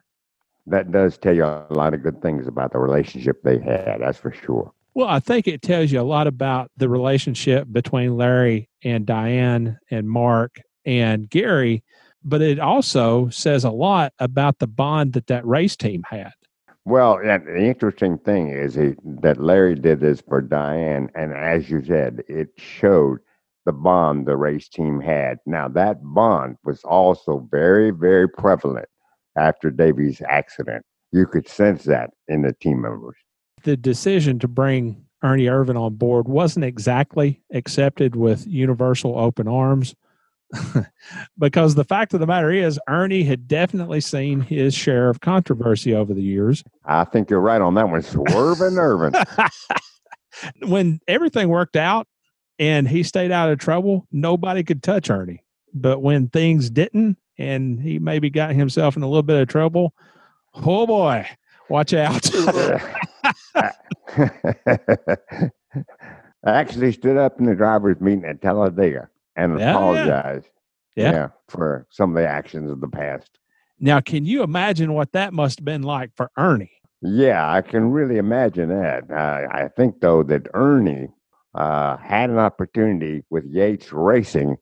[0.66, 4.18] That does tell you a lot of good things about the relationship they had, that's
[4.18, 4.72] for sure.
[4.94, 9.78] Well, I think it tells you a lot about the relationship between Larry and Diane
[9.90, 11.82] and Mark and Gary,
[12.22, 16.32] but it also says a lot about the bond that that race team had.
[16.86, 21.70] Well, and the interesting thing is he, that Larry did this for Diane, and as
[21.70, 23.20] you said, it showed
[23.64, 25.38] the bond the race team had.
[25.46, 28.88] Now, that bond was also very, very prevalent
[29.36, 30.84] after Davey's accident.
[31.12, 33.16] You could sense that in the team members.
[33.62, 39.94] The decision to bring Ernie Irvan on board wasn't exactly accepted with universal open arms.
[41.38, 45.94] because the fact of the matter is, Ernie had definitely seen his share of controversy
[45.94, 46.64] over the years.
[46.84, 48.02] I think you're right on that one.
[48.02, 49.50] Swerving Irvan.
[50.66, 52.06] when everything worked out
[52.58, 55.42] and he stayed out of trouble, nobody could touch Ernie.
[55.72, 59.92] But when things didn't and he maybe got himself in a little bit of trouble,
[60.54, 61.26] oh boy,
[61.68, 62.30] watch out.
[66.46, 69.70] I actually stood up in the drivers' meeting at Talladega and Yeah, yeah.
[69.72, 70.48] apologized.
[70.96, 71.28] Yeah.
[71.48, 73.38] for some of the actions of the past.
[73.80, 76.70] now, can you imagine what that must have been like for Ernie?
[77.02, 79.10] Yeah, I can really imagine that.
[79.10, 81.08] I I think though that Ernie
[81.54, 84.56] uh, had an opportunity with Yates Racing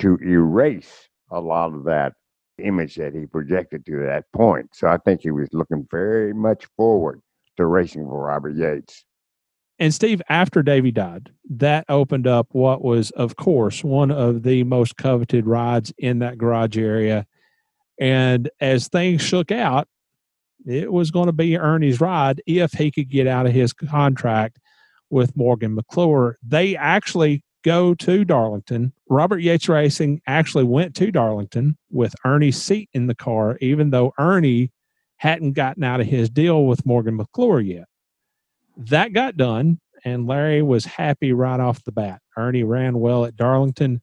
[0.00, 2.12] to erase a lot of that
[2.58, 4.74] image that he projected to that point.
[4.74, 7.20] So I think he was looking very much forward
[7.56, 9.04] to racing for Robert Yates.
[9.78, 14.64] And Steve, after Davey died, that opened up what was, of course, one of the
[14.64, 17.26] most coveted rides in that garage area.
[18.00, 19.86] And as things shook out,
[20.66, 24.58] it was going to be Ernie's ride if he could get out of his contract
[25.10, 26.38] with Morgan McClure.
[26.42, 28.92] They actually go to Darlington.
[29.08, 34.12] Robert Yates Racing actually went to Darlington with Ernie's seat in the car, even though
[34.18, 34.72] Ernie
[35.16, 37.86] hadn't gotten out of his deal with Morgan McClure yet.
[38.78, 42.20] That got done, and Larry was happy right off the bat.
[42.36, 44.00] Ernie ran well at Darlington,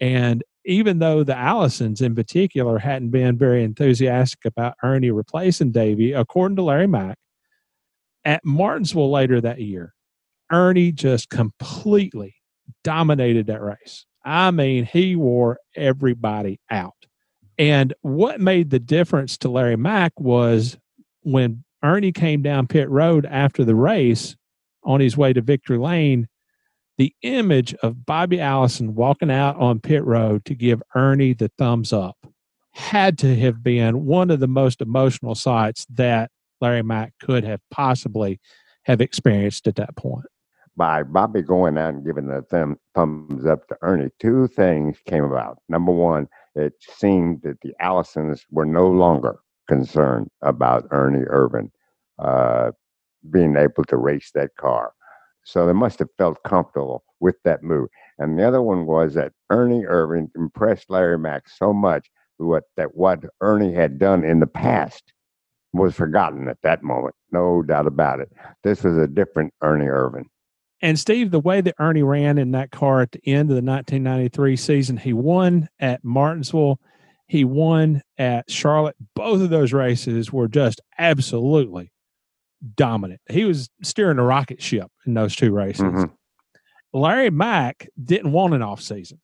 [0.00, 6.12] and even though the Allisons in particular hadn't been very enthusiastic about Ernie replacing Davey,
[6.12, 7.18] according to Larry Mack,
[8.24, 9.94] at Martinsville later that year,
[10.52, 12.34] Ernie just completely
[12.84, 14.06] dominated that race.
[14.24, 16.94] I mean, he wore everybody out.
[17.58, 20.76] And what made the difference to Larry Mack was
[21.22, 24.36] when Ernie came down pit road after the race
[24.84, 26.28] on his way to victory lane,
[26.98, 31.92] the image of Bobby Allison walking out on pit road to give Ernie the thumbs
[31.92, 32.16] up
[32.72, 36.30] had to have been one of the most emotional sights that
[36.60, 38.40] Larry Mack could have possibly
[38.84, 40.24] have experienced at that point.
[40.76, 45.24] By Bobby going out and giving the thumb, thumbs up to Ernie, two things came
[45.24, 45.58] about.
[45.68, 49.38] Number one, it seemed that the Allisons were no longer
[49.68, 51.70] concerned about Ernie Irvan
[52.18, 52.72] uh,
[53.30, 54.92] being able to race that car.
[55.44, 57.88] So they must have felt comfortable with that move.
[58.18, 62.94] And the other one was that Ernie Irvan impressed Larry Mack so much what, that
[62.94, 65.12] what Ernie had done in the past
[65.72, 67.14] was forgotten at that moment.
[67.30, 68.30] No doubt about it.
[68.62, 70.24] This was a different Ernie Irvan.
[70.82, 73.62] And Steve, the way that Ernie ran in that car at the end of the
[73.62, 76.80] 1993 season, he won at Martinsville,
[77.32, 78.94] he won at Charlotte.
[79.16, 81.90] Both of those races were just absolutely
[82.76, 83.22] dominant.
[83.30, 85.82] He was steering a rocket ship in those two races.
[85.82, 86.12] Mm-hmm.
[86.92, 89.18] Larry Mack didn't want an off season.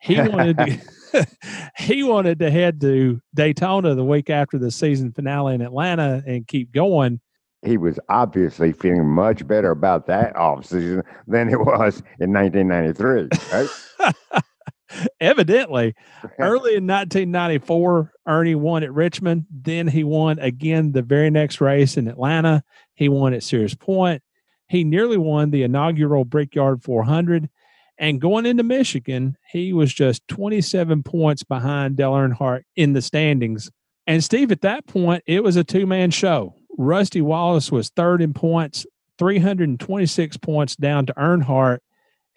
[0.00, 1.26] He wanted to,
[1.76, 6.46] he wanted to head to Daytona the week after the season finale in Atlanta and
[6.46, 7.20] keep going
[7.62, 13.28] he was obviously feeling much better about that offseason than it was in 1993.
[13.52, 14.42] Right?
[15.20, 15.94] Evidently,
[16.38, 19.46] early in 1994, Ernie won at Richmond.
[19.50, 22.62] Then he won again the very next race in Atlanta.
[22.94, 24.22] He won at Sears Point.
[24.68, 27.48] He nearly won the inaugural Brickyard 400.
[27.98, 33.70] And going into Michigan, he was just 27 points behind Dale Earnhardt in the standings.
[34.06, 36.54] And Steve, at that point, it was a two man show.
[36.78, 38.86] Rusty Wallace was third in points,
[39.18, 41.80] 326 points down to Earnhardt,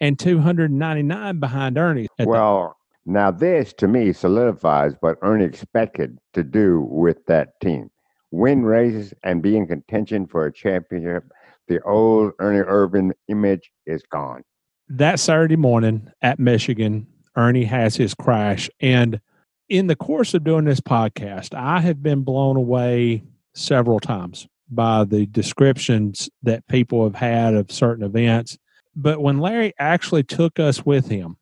[0.04, 2.08] and 299 behind Ernie.
[2.18, 2.76] Well,
[3.06, 7.90] the- now this to me solidifies what Ernie expected to do with that team
[8.30, 11.24] win races and be in contention for a championship.
[11.68, 14.42] The old Ernie Irvan image is gone.
[14.88, 18.68] That Saturday morning at Michigan, Ernie has his crash.
[18.80, 19.20] And
[19.68, 23.22] in the course of doing this podcast, I have been blown away
[23.54, 28.58] several times by the descriptions that people have had of certain events.
[28.96, 31.36] But when Larry actually took us with him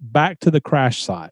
[0.00, 1.30] back to the crash site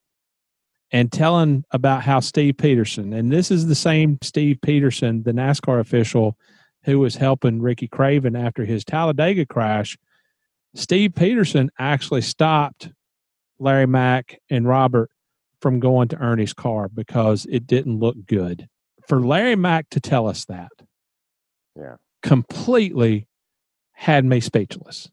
[0.91, 5.81] and telling about how Steve Peterson, and this is the same Steve Peterson, the NASCAR
[5.81, 6.37] official
[6.85, 9.99] who was helping Ricky Craven after his Talladega crash,
[10.75, 12.91] Steve Peterson actually stopped
[13.59, 15.11] Larry Mack and Robert
[15.61, 18.69] from going to Ernie's car because it didn't look good.
[19.09, 20.71] For Larry Mack to tell us that,
[21.77, 23.28] yeah, completely
[23.99, 25.11] had me speechless.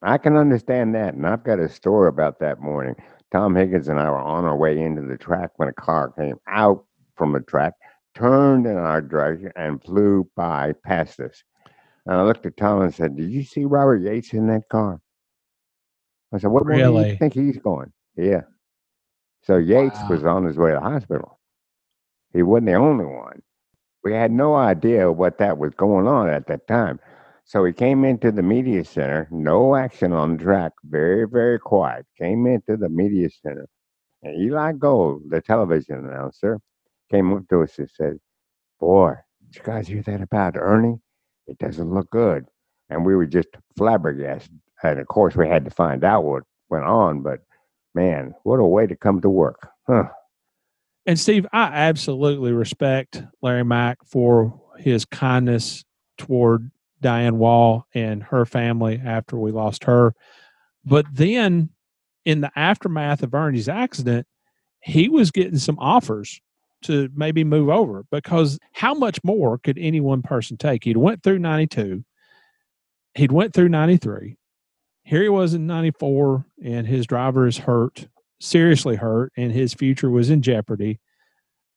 [0.00, 2.96] I can understand that, and I've got a story about that morning.
[3.30, 6.36] Tom Higgins and I were on our way into the track when a car came
[6.48, 7.74] out from the track,
[8.14, 11.44] turned in our direction, and flew by past us.
[12.06, 15.02] And I looked at Tom and said, "Did you see Robert Yates in that car?"
[16.32, 17.04] I said, "What really?
[17.04, 18.42] do you think he's going?" Yeah.
[19.42, 20.08] So Yates wow.
[20.08, 21.40] was on his way to the hospital.
[22.32, 23.42] He wasn't the only one.
[24.02, 27.00] We had no idea what that was going on at that time.
[27.44, 32.06] So he came into the media center, no action on the track, very, very quiet.
[32.18, 33.68] Came into the media center.
[34.22, 36.58] And Eli Gold, the television announcer,
[37.10, 38.18] came up to us and said,
[38.80, 39.14] Boy,
[39.46, 41.00] did you guys hear that about Ernie?
[41.46, 42.46] It doesn't look good.
[42.88, 44.58] And we were just flabbergasted.
[44.82, 47.40] And of course, we had to find out what went on, but
[47.94, 49.68] man, what a way to come to work.
[49.86, 50.08] Huh.
[51.06, 55.84] And Steve, I absolutely respect Larry Mack for his kindness
[56.16, 56.70] toward
[57.04, 60.14] Diane Wall and her family after we lost her.
[60.86, 61.68] But then
[62.24, 64.26] in the aftermath of Ernie's accident,
[64.80, 66.40] he was getting some offers
[66.84, 70.84] to maybe move over because how much more could any one person take?
[70.84, 72.02] He'd went through 92.
[73.14, 74.38] He'd went through 93.
[75.04, 78.08] Here he was in 94 and his driver is hurt,
[78.40, 81.00] seriously hurt, and his future was in jeopardy.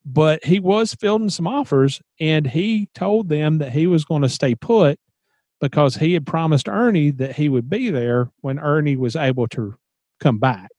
[0.06, 4.30] But he was fielding some offers and he told them that he was going to
[4.30, 4.98] stay put
[5.60, 9.76] because he had promised Ernie that he would be there when Ernie was able to
[10.20, 10.70] come back.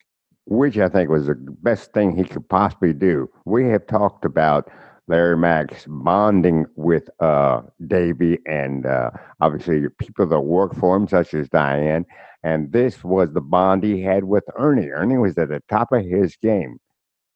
[0.47, 3.29] Which I think was the best thing he could possibly do.
[3.45, 4.71] We have talked about
[5.09, 9.11] Larry Mack's bonding with uh, Davey and uh,
[9.41, 12.05] obviously people that work for him, such as Diane.
[12.43, 14.91] And this was the bond he had with Ernie.
[14.91, 16.79] Ernie was at the top of his game,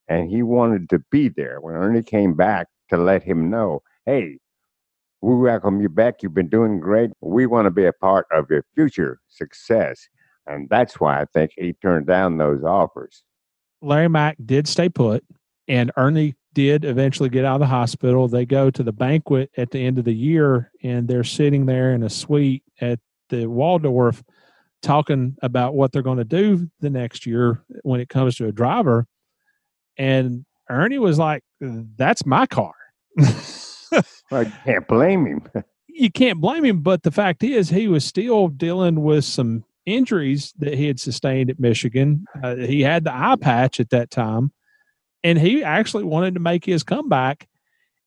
[0.07, 4.38] and he wanted to be there when Ernie came back to let him know, hey,
[5.23, 6.23] we welcome you back.
[6.23, 7.11] You've been doing great.
[7.20, 10.09] We want to be a part of your future success.
[10.47, 13.23] And that's why I think he turned down those offers.
[13.81, 15.25] Larry Mack did stay put,
[15.68, 18.27] and Ernie did eventually get out of the hospital.
[18.27, 21.95] They go to the banquet at the end of the year, and they're sitting there
[21.95, 22.99] in a suite at
[23.29, 24.23] the Waldorf
[24.83, 28.53] talking about what they're going to do the next year when it comes to a
[28.53, 29.07] driver.
[29.97, 32.75] And Ernie was like, That's my car.
[34.32, 35.43] you can't blame him.
[35.88, 36.80] you can't blame him.
[36.80, 41.51] But the fact is, he was still dealing with some injuries that he had sustained
[41.51, 42.24] at Michigan.
[42.43, 44.53] Uh, he had the eye patch at that time,
[45.22, 47.49] and he actually wanted to make his comeback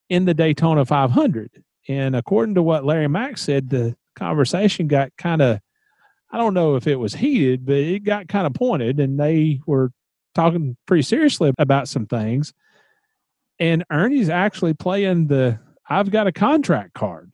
[0.10, 1.64] in the Daytona 500.
[1.88, 5.60] And according to what Larry Mack said, the conversation got kind of,
[6.32, 9.60] I don't know if it was heated, but it got kind of pointed, and they
[9.66, 9.92] were
[10.34, 12.54] talking pretty seriously about some things.
[13.60, 15.60] And Ernie's actually playing the
[15.90, 17.32] I've got a contract card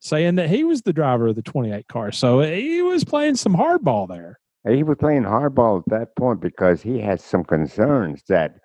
[0.00, 2.12] saying that he was the driver of the 28 car.
[2.12, 4.38] So he was playing some hardball there.
[4.68, 8.56] He was playing hardball at that point because he had some concerns that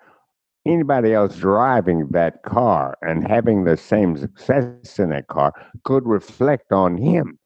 [0.66, 6.72] anybody else driving that car and having the same success in that car could reflect
[6.72, 7.40] on him.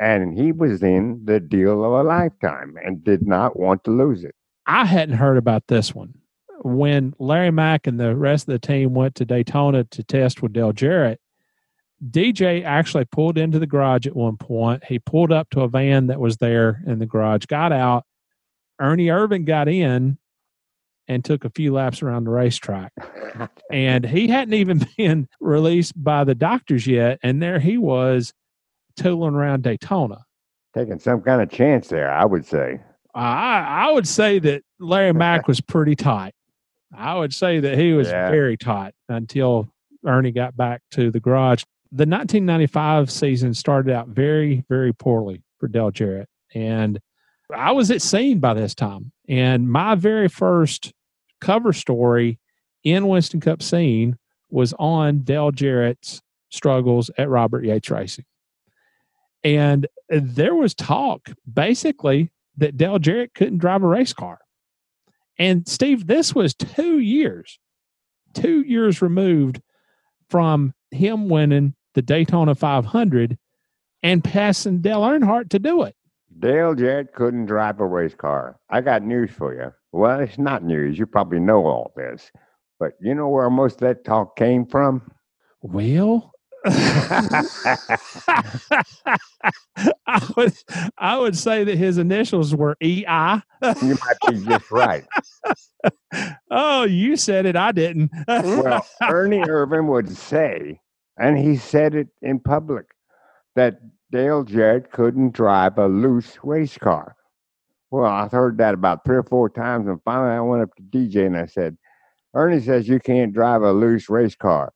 [0.00, 4.24] And he was in the deal of a lifetime and did not want to lose
[4.24, 4.34] it.
[4.66, 6.14] I hadn't heard about this one.
[6.64, 10.52] When Larry Mack and the rest of the team went to Daytona to test with
[10.52, 11.20] Dale Jarrett,
[12.10, 14.84] DJ actually pulled into the garage at one point.
[14.84, 18.04] He pulled up to a van that was there in the garage, got out.
[18.80, 20.18] Ernie Irvan got in
[21.08, 22.92] and took a few laps around the racetrack.
[23.70, 27.18] and he hadn't even been released by the doctors yet.
[27.22, 28.32] And there he was
[28.96, 30.24] tooling around Daytona.
[30.74, 32.80] Taking some kind of chance there, I would say.
[33.14, 36.34] I, I would say that Larry Mack was pretty tight.
[36.96, 38.30] I would say that he was yeah.
[38.30, 39.68] very tight until
[40.04, 45.68] Ernie got back to the garage the 1995 season started out very, very poorly for
[45.68, 46.28] Dale Jarrett.
[46.54, 46.98] And
[47.54, 49.12] I was at scene by this time.
[49.28, 50.94] And my very first
[51.42, 52.38] cover story
[52.82, 54.16] in Winston Cup scene
[54.48, 58.24] was on Dale Jarrett's struggles at Robert Yates Racing.
[59.44, 64.38] And there was talk basically that Dale Jarrett couldn't drive a race car.
[65.38, 67.58] And Steve, this was two years,
[68.34, 69.60] two years removed
[70.28, 73.38] from him winning the Daytona 500
[74.02, 75.94] and passing Dale Earnhardt to do it.
[76.38, 78.58] Dale Jarrett couldn't drive a race car.
[78.70, 79.72] I got news for you.
[79.92, 80.98] Well, it's not news.
[80.98, 82.30] You probably know all this.
[82.80, 85.12] But you know where most of that talk came from?
[85.60, 86.31] Well,
[86.64, 87.44] I
[90.36, 90.52] would
[90.98, 93.02] I would say that his initials were EI.
[93.04, 95.04] you might be just right.
[96.50, 97.56] oh, you said it.
[97.56, 98.10] I didn't.
[98.28, 100.80] well, Ernie Irvan would say
[101.18, 102.86] and he said it in public
[103.54, 107.16] that Dale Jarrett couldn't drive a loose race car.
[107.90, 110.82] Well, I heard that about three or four times, and finally I went up to
[110.82, 111.76] DJ and I said,
[112.34, 114.72] Ernie says you can't drive a loose race car.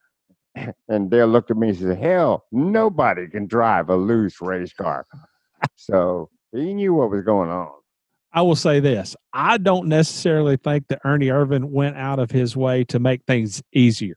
[0.89, 5.05] And Dale looked at me and said, Hell, nobody can drive a loose race car.
[5.77, 7.71] so he knew what was going on.
[8.33, 12.57] I will say this I don't necessarily think that Ernie Irvan went out of his
[12.57, 14.17] way to make things easier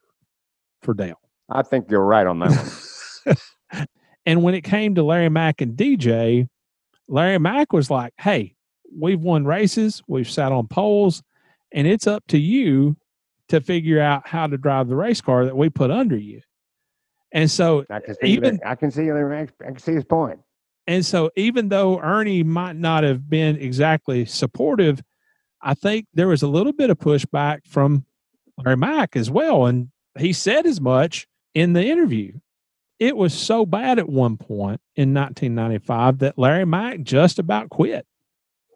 [0.82, 1.20] for Dale.
[1.50, 3.36] I think you're right on that
[3.76, 3.88] one.
[4.26, 6.48] and when it came to Larry Mack and DJ,
[7.08, 8.56] Larry Mack was like, hey,
[8.96, 11.24] we've won races, we've sat on poles,
[11.72, 12.98] and it's up to you
[13.50, 16.42] to figure out how to drive the race car that we put under you.
[17.32, 20.40] And so I can see even I can see I can see his point.
[20.88, 25.04] And so even though Ernie might not have been exactly supportive,
[25.62, 28.06] I think there was a little bit of pushback from
[28.58, 29.68] Larry Mack as well.
[29.68, 32.40] And he said as much in the interview.
[33.00, 38.06] it was so bad at one point in 1995 that Larry Mack just about quit.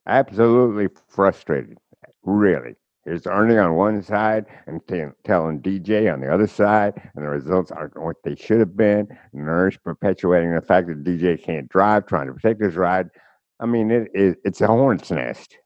[0.08, 1.78] Absolutely frustrated.
[2.24, 2.76] Really.
[3.06, 7.30] Here's Ernie on one side and t- telling DJ on the other side, and the
[7.30, 9.08] results aren't what they should have been.
[9.36, 13.10] Ernst perpetuating the fact that DJ can't drive, trying to protect his ride.
[13.60, 15.58] I mean, it, it, it's a hornet's nest.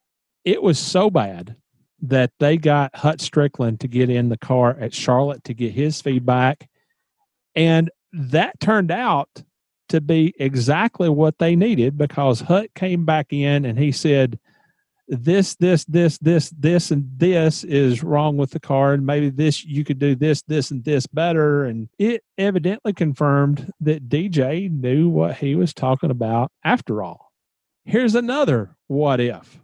[0.46, 1.56] It was so bad
[2.02, 6.02] that they got Hut Stricklin to get in the car at Charlotte to get his
[6.02, 6.68] feedback.
[7.56, 9.44] And that turned out
[9.90, 14.40] to be exactly what they needed because Hut came back in and he said,
[15.08, 19.64] this, this, this, this, this, and this is wrong with the car, and maybe this
[19.64, 21.66] you could do this, this, and this better.
[21.66, 27.32] And it evidently confirmed that DJ knew what he was talking about after all.
[27.86, 29.60] Here's another what if.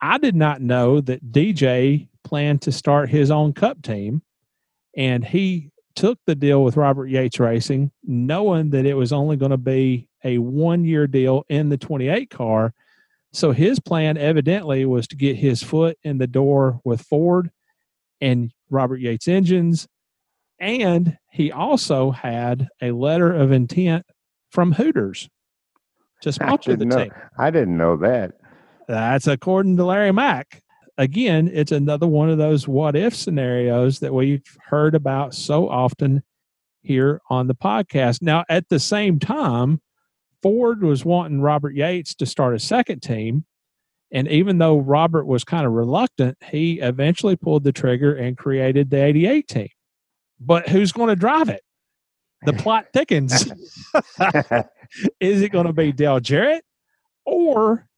[0.00, 4.22] I did not know that DJ planned to start his own cup team,
[4.96, 9.50] and he took the deal with Robert Yates Racing, knowing that it was only going
[9.50, 12.72] to be a one year deal in the 28 car
[13.34, 17.50] so his plan evidently was to get his foot in the door with Ford
[18.20, 19.88] and Robert Yates engines.
[20.60, 24.06] And he also had a letter of intent
[24.50, 25.28] from Hooters
[26.22, 27.12] to sponsor the know, team.
[27.36, 28.34] I didn't know that.
[28.86, 30.62] That's according to Larry Mack.
[30.96, 36.22] Again, it's another one of those what if scenarios that we've heard about so often
[36.82, 38.22] here on the podcast.
[38.22, 39.80] Now, at the same time,
[40.44, 43.46] Ford was wanting Robert Yates to start a second team.
[44.12, 48.90] And even though Robert was kind of reluctant, he eventually pulled the trigger and created
[48.90, 49.68] the 88 team.
[50.38, 51.62] But who's going to drive it?
[52.44, 53.32] The plot thickens.
[55.18, 56.62] is it going to be Dale Jarrett
[57.24, 57.88] or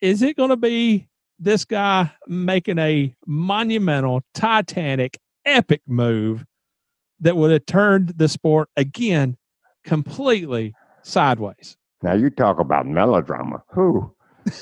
[0.00, 1.06] is it going to be
[1.38, 6.44] this guy making a monumental, titanic, epic move
[7.20, 9.36] that would have turned the sport again
[9.84, 11.76] completely sideways.
[12.02, 13.62] Now you talk about melodrama.
[13.72, 14.14] Who?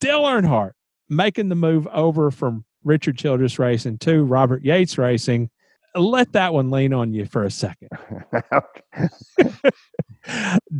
[0.00, 0.72] Dale Earnhardt
[1.08, 5.50] making the move over from Richard Childress Racing to Robert Yates Racing.
[5.94, 7.88] Let that one lean on you for a second.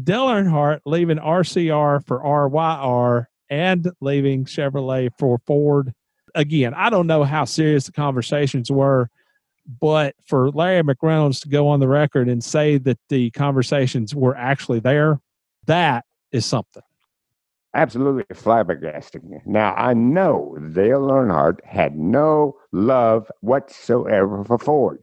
[0.02, 5.92] Dale Earnhardt leaving RCR for RYR and leaving Chevrolet for Ford.
[6.34, 9.08] Again, I don't know how serious the conversations were
[9.80, 14.36] but for Larry McReynolds to go on the record and say that the conversations were
[14.36, 15.20] actually there,
[15.66, 16.82] that is something.
[17.74, 19.44] Absolutely flabbergasting.
[19.46, 25.02] Now, I know Dale Earnhardt had no love whatsoever for Ford.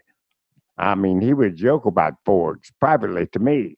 [0.78, 3.76] I mean, he would joke about Fords privately to me.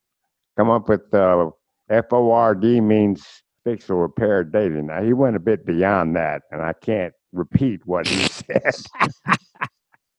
[0.58, 1.50] Come up with uh,
[1.90, 3.26] F O R D means
[3.64, 4.82] fix or repair daily.
[4.82, 8.76] Now, he went a bit beyond that, and I can't repeat what he said.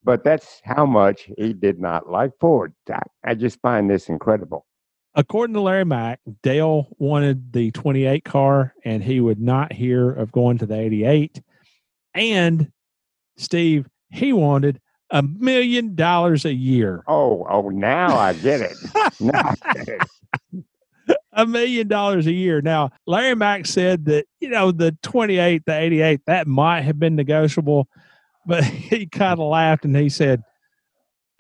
[0.05, 2.75] But that's how much he did not like Ford.
[2.91, 4.67] I, I, just find this incredible.
[5.15, 10.33] According to Larry Mack, Dale wanted the 28 car and he would not hear of
[10.33, 11.41] going to the 88.
[12.15, 12.71] And
[13.37, 14.81] Steve, he wanted
[15.11, 17.03] a million dollars a year.
[17.07, 18.77] Oh, oh, now I get it.
[19.21, 20.65] now I get it.
[21.33, 22.61] a million dollars a year.
[22.61, 27.15] Now, Larry Mack said that, you know, the 28, the 88, that might have been
[27.15, 27.89] negotiable
[28.47, 30.43] but he kind of laughed and he said,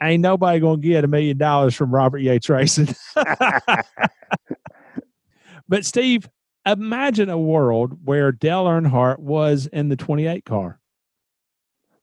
[0.02, 2.94] Ain't nobody going to get a million dollars from Robert Yates Racing.
[5.68, 6.28] but, Steve,
[6.66, 10.80] imagine a world where Dale Earnhardt was in the 28 car.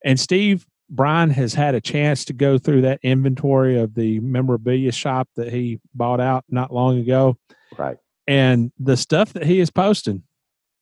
[0.04, 4.92] And Steve, Brian has had a chance to go through that inventory of the memorabilia
[4.92, 7.36] shop that he bought out not long ago.
[7.78, 7.96] Right.
[8.26, 10.24] And the stuff that he is posting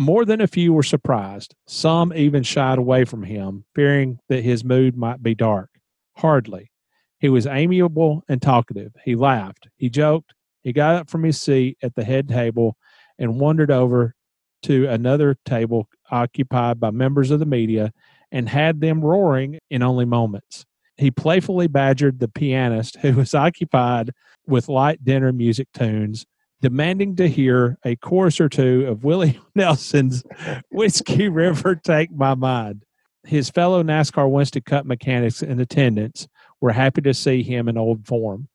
[0.01, 1.55] More than a few were surprised.
[1.67, 5.69] Some even shied away from him, fearing that his mood might be dark.
[6.17, 6.71] Hardly.
[7.19, 8.93] He was amiable and talkative.
[9.05, 9.69] He laughed.
[9.77, 10.33] He joked.
[10.63, 12.79] He got up from his seat at the head table
[13.19, 14.15] and wandered over
[14.63, 17.93] to another table occupied by members of the media
[18.33, 20.65] and had them roaring in only moments.
[20.97, 24.13] He playfully badgered the pianist who was occupied
[24.47, 26.25] with light dinner music tunes,
[26.63, 30.23] demanding to hear a chorus or two of Willie Nelson's
[30.71, 32.85] Whiskey River Take My Mind.
[33.25, 36.27] His fellow NASCAR Winston Cup mechanics in attendance
[36.61, 38.49] were happy to see him in old form.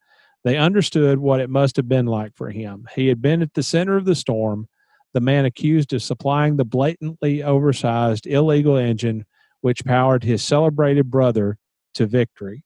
[0.44, 2.88] They understood what it must have been like for him.
[2.96, 4.68] He had been at the center of the storm,
[5.14, 9.26] the man accused of supplying the blatantly oversized illegal engine
[9.62, 11.58] which powered his celebrated brother
[11.96, 12.64] to victory,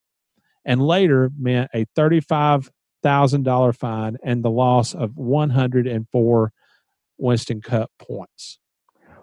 [0.66, 1.86] and later meant a
[3.04, 6.54] $35,000 fine and the loss of 104
[7.18, 8.60] Winston Cup points.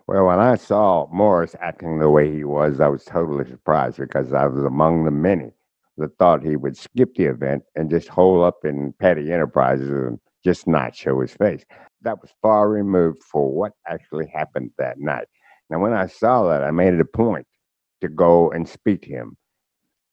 [0.06, 4.32] Well, when I saw Morris acting the way he was, I was totally surprised because
[4.32, 5.52] I was among the many
[5.96, 10.20] that thought he would skip the event and just hole up in Petty Enterprises and
[10.44, 11.64] just not show his face.
[12.02, 15.26] That was far removed for what actually happened that night.
[15.70, 17.46] Now, when I saw that, I made it a point
[18.02, 19.36] to go and speak to him.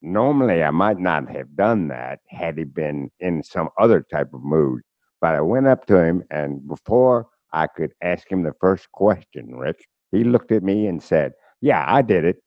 [0.03, 4.43] Normally, I might not have done that had he been in some other type of
[4.43, 4.81] mood,
[5.21, 9.55] but I went up to him, and before I could ask him the first question,
[9.55, 9.81] Rich,
[10.11, 11.31] he looked at me and said,
[11.61, 12.38] Yeah, I did it.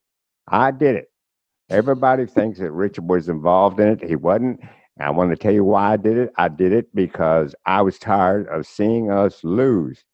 [0.48, 1.06] I did it.
[1.70, 4.04] Everybody thinks that Richard was involved in it.
[4.04, 4.60] He wasn't.
[5.00, 6.32] I want to tell you why I did it.
[6.36, 10.04] I did it because I was tired of seeing us lose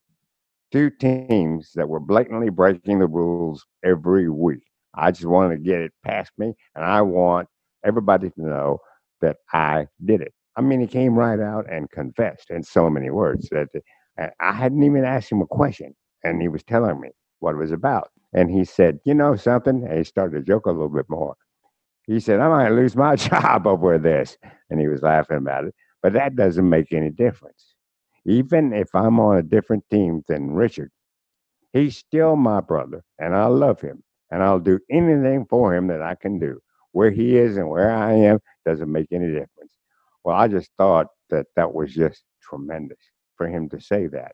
[0.72, 4.62] two teams that were blatantly breaking the rules every week.
[4.94, 7.48] I just wanted to get it past me, and I want
[7.84, 8.78] everybody to know
[9.20, 10.32] that I did it.
[10.56, 13.68] I mean, he came right out and confessed in so many words that
[14.20, 15.94] uh, I hadn't even asked him a question,
[16.24, 17.10] and he was telling me
[17.40, 18.10] what it was about.
[18.34, 19.84] And he said, You know something?
[19.86, 21.36] And he started to joke a little bit more.
[22.06, 24.36] He said, I might lose my job over this.
[24.70, 25.74] And he was laughing about it.
[26.02, 27.74] But that doesn't make any difference.
[28.26, 30.90] Even if I'm on a different team than Richard,
[31.72, 34.02] he's still my brother, and I love him,
[34.32, 36.58] and I'll do anything for him that I can do.
[36.92, 39.74] Where he is and where I am doesn't make any difference.
[40.24, 42.98] Well, I just thought that that was just tremendous
[43.36, 44.32] for him to say that.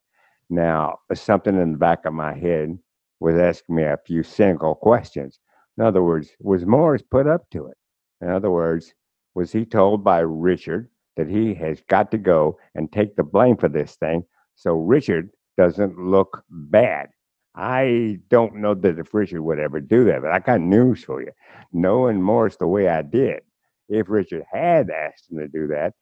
[0.49, 2.79] Now, something in the back of my head
[3.21, 5.41] was asking me a few cynical questions.
[5.77, 7.77] In other words, was Morris put up to it?
[8.21, 8.95] In other words,
[9.35, 13.57] was he told by Richard that he has got to go and take the blame
[13.57, 17.11] for this thing so Richard doesn't look bad?
[17.55, 21.33] I don't know that Richard would ever do that, but I got news for you.
[21.73, 23.41] Knowing Morris the way I did,
[23.89, 25.95] if Richard had asked him to do that,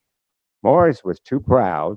[0.62, 1.97] Morris was too proud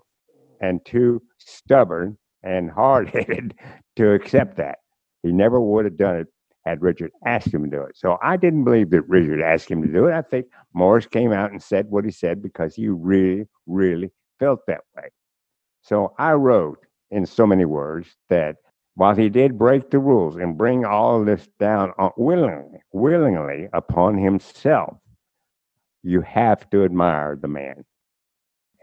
[0.62, 3.56] and too stubborn and hard headed
[3.96, 4.80] to accept that.
[5.24, 6.28] He never would have done it
[6.66, 7.98] had Richard asked him to do it.
[7.98, 10.14] So I didn't believe that Richard asked him to do it.
[10.14, 14.60] I think Morris came out and said what he said because he really, really felt
[14.68, 15.10] that way.
[15.82, 16.80] So I wrote
[17.12, 18.58] in so many words that
[19.00, 24.18] while he did break the rules and bring all this down uh, willingly, willingly upon
[24.18, 24.98] himself,
[26.04, 27.86] you have to admire the man.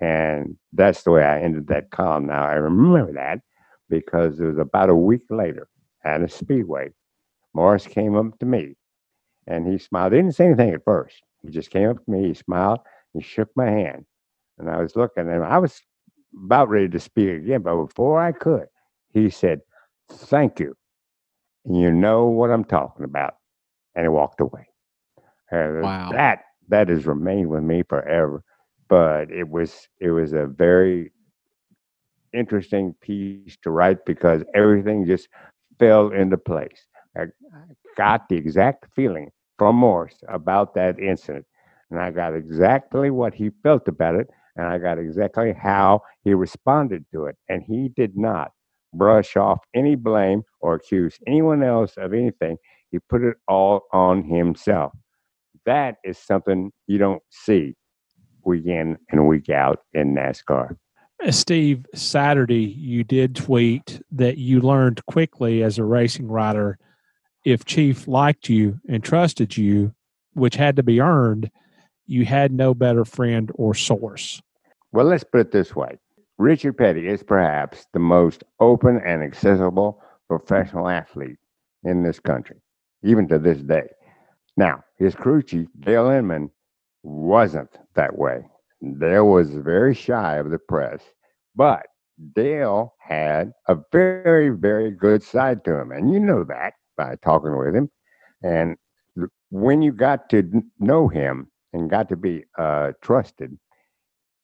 [0.00, 2.28] And that's the way I ended that column.
[2.28, 3.40] Now I remember that
[3.90, 5.68] because it was about a week later
[6.02, 6.92] at a speedway.
[7.52, 8.74] Morris came up to me
[9.46, 10.14] and he smiled.
[10.14, 11.22] He didn't say anything at first.
[11.42, 12.80] He just came up to me, he smiled,
[13.12, 14.06] he shook my hand.
[14.56, 15.78] And I was looking and I was
[16.42, 18.68] about ready to speak again, but before I could,
[19.12, 19.60] he said,
[20.08, 20.74] Thank you.
[21.64, 23.34] And you know what I'm talking about.
[23.94, 24.68] And he walked away.
[25.52, 26.10] Wow.
[26.12, 28.42] That that has remained with me forever.
[28.88, 31.12] But it was it was a very
[32.32, 35.28] interesting piece to write because everything just
[35.78, 36.86] fell into place.
[37.16, 37.62] I, I
[37.96, 41.46] got the exact feeling from Morse about that incident.
[41.90, 46.34] And I got exactly what he felt about it, and I got exactly how he
[46.34, 47.36] responded to it.
[47.48, 48.52] And he did not
[48.96, 52.56] brush off any blame or accuse anyone else of anything.
[52.90, 54.92] He put it all on himself.
[55.64, 57.74] That is something you don't see
[58.44, 60.76] week in and week out in NASCAR.
[61.24, 66.78] Uh, Steve, Saturday you did tweet that you learned quickly as a racing rider
[67.46, 69.94] if Chief liked you and trusted you,
[70.34, 71.48] which had to be earned,
[72.04, 74.42] you had no better friend or source.
[74.92, 75.98] Well, let's put it this way
[76.38, 81.38] Richard Petty is perhaps the most open and accessible professional athlete
[81.84, 82.56] in this country,
[83.02, 83.88] even to this day.
[84.56, 86.50] Now, his crew chief, Dale Inman,
[87.02, 88.46] wasn't that way.
[88.98, 91.00] Dale was very shy of the press,
[91.54, 91.86] but
[92.34, 95.92] Dale had a very, very good side to him.
[95.92, 97.90] And you know that by talking with him.
[98.42, 98.76] And
[99.50, 103.58] when you got to know him and got to be uh, trusted,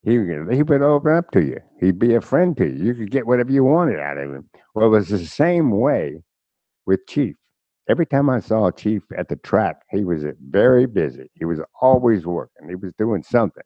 [0.04, 1.58] he, would open up to you.
[1.80, 2.84] He'd be a friend to you.
[2.84, 4.48] You could get whatever you wanted out of him.
[4.74, 6.22] Well, it was the same way
[6.86, 7.36] with Chief.
[7.88, 11.30] Every time I saw Chief at the track, he was very busy.
[11.34, 12.68] He was always working.
[12.68, 13.62] He was doing something.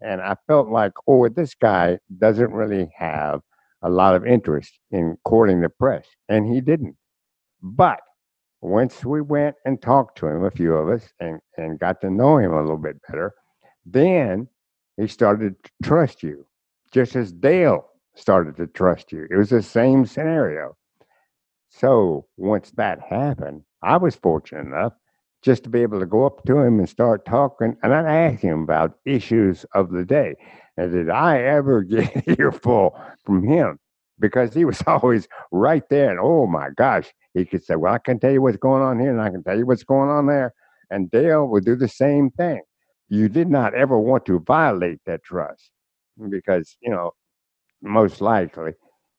[0.00, 3.40] And I felt like, oh, this guy doesn't really have
[3.82, 6.04] a lot of interest in courting the press.
[6.28, 6.96] And he didn't.
[7.62, 8.00] But
[8.60, 12.10] once we went and talked to him, a few of us, and, and got to
[12.10, 13.32] know him a little bit better,
[13.86, 14.48] then
[14.96, 16.46] he started to trust you,
[16.92, 19.26] just as Dale started to trust you.
[19.30, 20.76] It was the same scenario.
[21.70, 24.92] So once that happened, I was fortunate enough
[25.42, 27.76] just to be able to go up to him and start talking.
[27.82, 30.36] And I'd ask him about issues of the day.
[30.76, 33.78] And did I ever get earful from him?
[34.20, 36.10] Because he was always right there.
[36.10, 39.00] And oh my gosh, he could say, Well, I can tell you what's going on
[39.00, 40.52] here, and I can tell you what's going on there.
[40.90, 42.60] And Dale would do the same thing
[43.12, 45.70] you did not ever want to violate that trust
[46.30, 47.10] because, you know,
[47.82, 48.72] most likely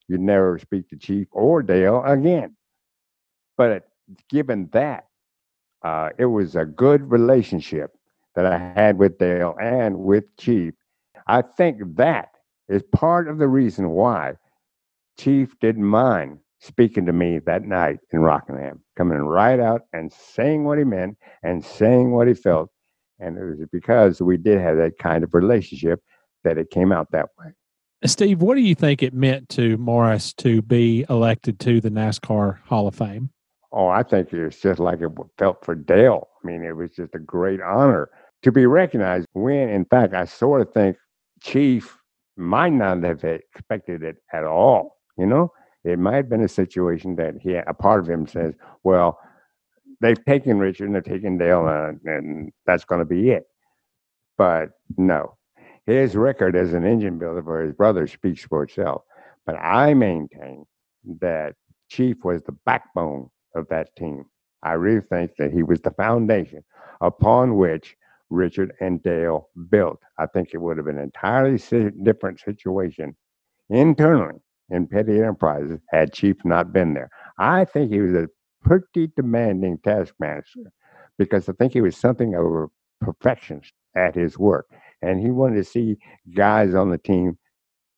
[0.07, 2.56] you'd never speak to Chief or Dale again.
[3.56, 3.84] But
[4.32, 5.06] given that,
[5.84, 7.91] uh, it was a good relationship
[8.34, 10.74] that I had with Dale and with Chief.
[11.28, 12.30] I think that
[12.70, 14.34] is part of the reason why
[15.20, 20.64] Chief didn't mind speaking to me that night in Rockingham, coming right out and saying
[20.64, 22.72] what he meant and saying what he felt
[23.19, 26.02] and it was because we did have that kind of relationship
[26.44, 27.52] that it came out that way.
[28.06, 32.60] Steve, what do you think it meant to Morris to be elected to the NASCAR
[32.65, 33.30] Hall of Fame?
[33.72, 36.27] Oh, I think it's just like it felt for Dale.
[36.44, 38.10] I mean, it was just a great honor
[38.44, 39.26] to be recognized.
[39.34, 40.98] When, in fact, I sort of think
[41.41, 41.98] Chief
[42.35, 44.98] might not have expected it at all.
[45.18, 45.52] You know,
[45.84, 48.53] it might have been a situation that he, a part of him says,
[48.84, 49.18] "Well,
[50.03, 53.45] they've taken Richard and they've taken Dale, uh, and that's going to be it.
[54.38, 55.38] But no,
[55.85, 59.03] his record as an engine builder for his brother speaks for itself.
[59.45, 60.65] But I maintain
[61.19, 61.55] that
[61.89, 64.25] Chief was the backbone of that team.
[64.61, 66.63] I really think that he was the foundation
[67.01, 67.95] upon which
[68.30, 69.99] Richard and Dale built.
[70.17, 71.59] I think it would have been an entirely
[72.03, 73.15] different situation
[73.69, 74.39] internally
[74.69, 77.09] in Petty Enterprises had Chief not been there.
[77.38, 78.27] I think he was a
[78.64, 80.72] pretty demanding taskmaster
[81.18, 82.68] because I think he was something of a
[83.02, 84.68] perfectionist at his work.
[85.02, 85.98] And he wanted to see
[86.35, 87.38] guys on the team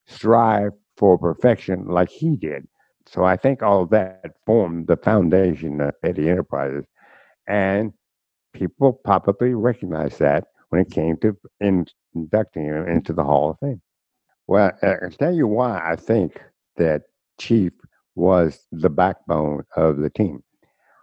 [0.07, 2.67] strive for perfection like he did.
[3.07, 6.85] So I think all that formed the foundation of Petty Enterprises.
[7.47, 7.93] And
[8.53, 13.81] people probably recognized that when it came to inducting him into the Hall of Fame.
[14.47, 16.41] Well, I'll tell you why I think
[16.77, 17.03] that
[17.39, 17.73] Chief
[18.15, 20.43] was the backbone of the team.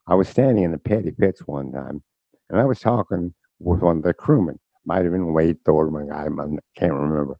[0.06, 2.02] I was standing in the Petty pits one time,
[2.50, 4.58] and I was talking with one of the crewmen.
[4.84, 6.24] Might have been Wade Thorman, I
[6.78, 7.36] can't remember.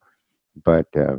[0.65, 1.17] But uh,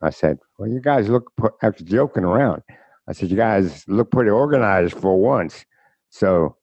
[0.00, 1.32] I said, "Well, you guys look."
[1.62, 2.62] After joking around,
[3.08, 5.64] I said, "You guys look pretty organized for once."
[6.08, 6.56] So,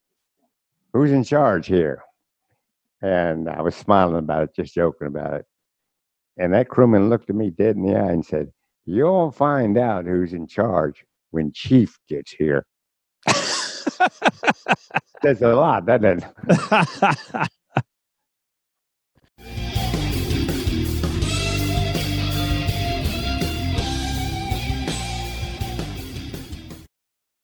[0.93, 2.03] who's in charge here?
[3.01, 5.45] And I was smiling about it, just joking about it.
[6.37, 8.51] And that crewman looked at me dead in the eye and said,
[8.85, 12.65] You'll find out who's in charge when Chief gets here.
[15.21, 16.23] There's a lot, doesn't it?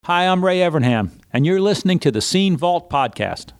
[0.05, 3.53] Hi, I'm Ray Evernham, and you're listening to the Scene Vault Podcast.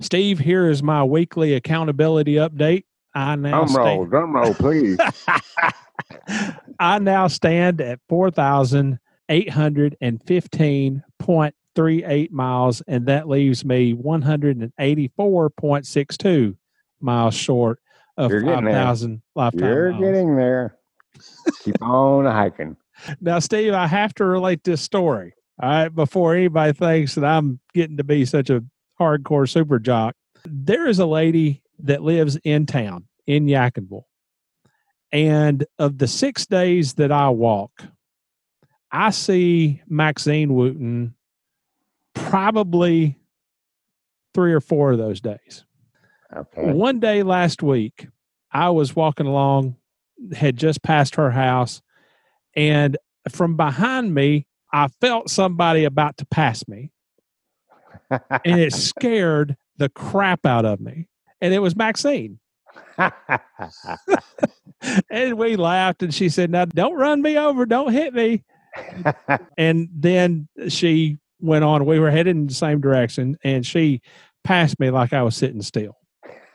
[0.00, 2.84] Steve, here is my weekly accountability update.
[3.18, 4.98] I now Drum roll, stand, drum roll, please.
[6.78, 13.06] I now stand at four thousand eight hundred and fifteen point three eight miles, and
[13.06, 16.56] that leaves me one hundred and eighty four point six two
[17.00, 17.80] miles short
[18.16, 20.04] of You're five thousand lifetime You're miles.
[20.04, 20.76] getting there.
[21.64, 22.76] Keep on hiking.
[23.20, 25.34] Now, Steve, I have to relate this story.
[25.62, 28.64] All right, before anybody thinks that I'm getting to be such a
[29.00, 34.06] hardcore super jock, there is a lady that lives in town in Yadkinville.
[35.12, 37.84] And of the six days that I walk,
[38.90, 41.14] I see Maxine Wooten
[42.14, 43.18] probably
[44.34, 45.64] three or four of those days.
[46.34, 46.72] Okay.
[46.72, 48.08] One day last week,
[48.50, 49.76] I was walking along,
[50.34, 51.82] had just passed her house,
[52.56, 52.96] and
[53.30, 56.92] from behind me, I felt somebody about to pass me,
[58.10, 61.08] and it scared the crap out of me.
[61.40, 62.40] And it was Maxine.
[65.10, 68.44] And we laughed, and she said, Now, don't run me over, don't hit me.
[69.58, 71.84] And then she went on.
[71.84, 74.00] We were headed in the same direction, and she
[74.44, 75.96] passed me like I was sitting still.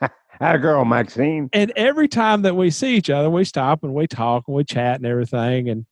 [0.00, 1.48] Had a girl, Maxine.
[1.52, 4.64] and every time that we see each other, we stop and we talk and we
[4.64, 5.68] chat and everything.
[5.68, 5.84] And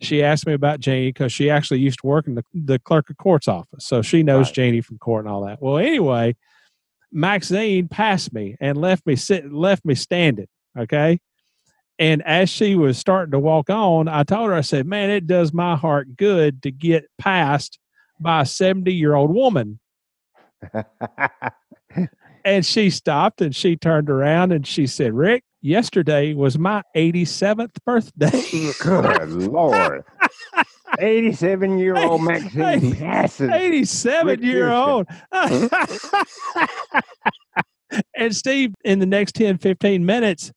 [0.00, 3.08] she asked me about Janie because she actually used to work in the, the clerk
[3.10, 3.86] of court's office.
[3.86, 4.54] So she knows Right.
[4.54, 5.62] Janie from court and all that.
[5.62, 6.36] Well, anyway,
[7.16, 10.48] Maxine passed me and left me sit left me standing.
[10.78, 11.18] Okay.
[11.98, 15.26] And as she was starting to walk on, I told her, I said, Man, it
[15.26, 17.78] does my heart good to get passed
[18.20, 19.80] by a 70 year old woman.
[22.46, 27.74] And she stopped and she turned around and she said, Rick, yesterday was my 87th
[27.84, 28.72] birthday.
[28.80, 30.04] Good Lord.
[30.98, 33.50] 87 year old Maxine passes.
[33.50, 35.06] 87 year old.
[38.14, 40.52] and Steve, in the next 10, 15 minutes,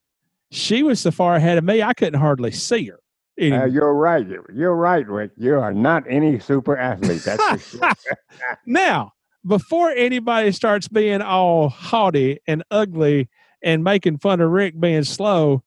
[0.50, 3.00] she was so far ahead of me, I couldn't hardly see her.
[3.40, 4.26] Uh, you're right.
[4.52, 5.30] You're right, Rick.
[5.38, 7.22] You are not any super athlete.
[7.22, 7.92] That's sure.
[8.66, 9.12] now,
[9.46, 13.30] before anybody starts being all haughty and ugly
[13.62, 15.62] and making fun of Rick being slow,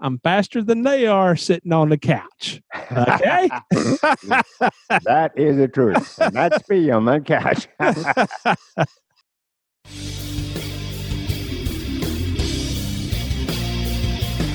[0.00, 2.60] I'm faster than they are sitting on the couch.
[2.92, 3.48] Okay.
[5.04, 6.18] that is the truth.
[6.20, 7.66] And that's me on that couch.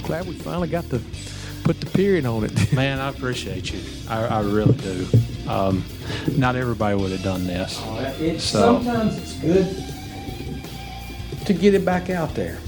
[0.04, 1.02] Glad we finally got to
[1.64, 2.74] put the period on it.
[2.74, 3.80] Man, I appreciate you.
[4.10, 5.08] I, I really do.
[5.48, 5.84] Um,
[6.38, 7.82] not everybody would have done this.
[8.20, 9.68] It's, So- Sometimes it's good
[11.46, 12.60] to get it back out there.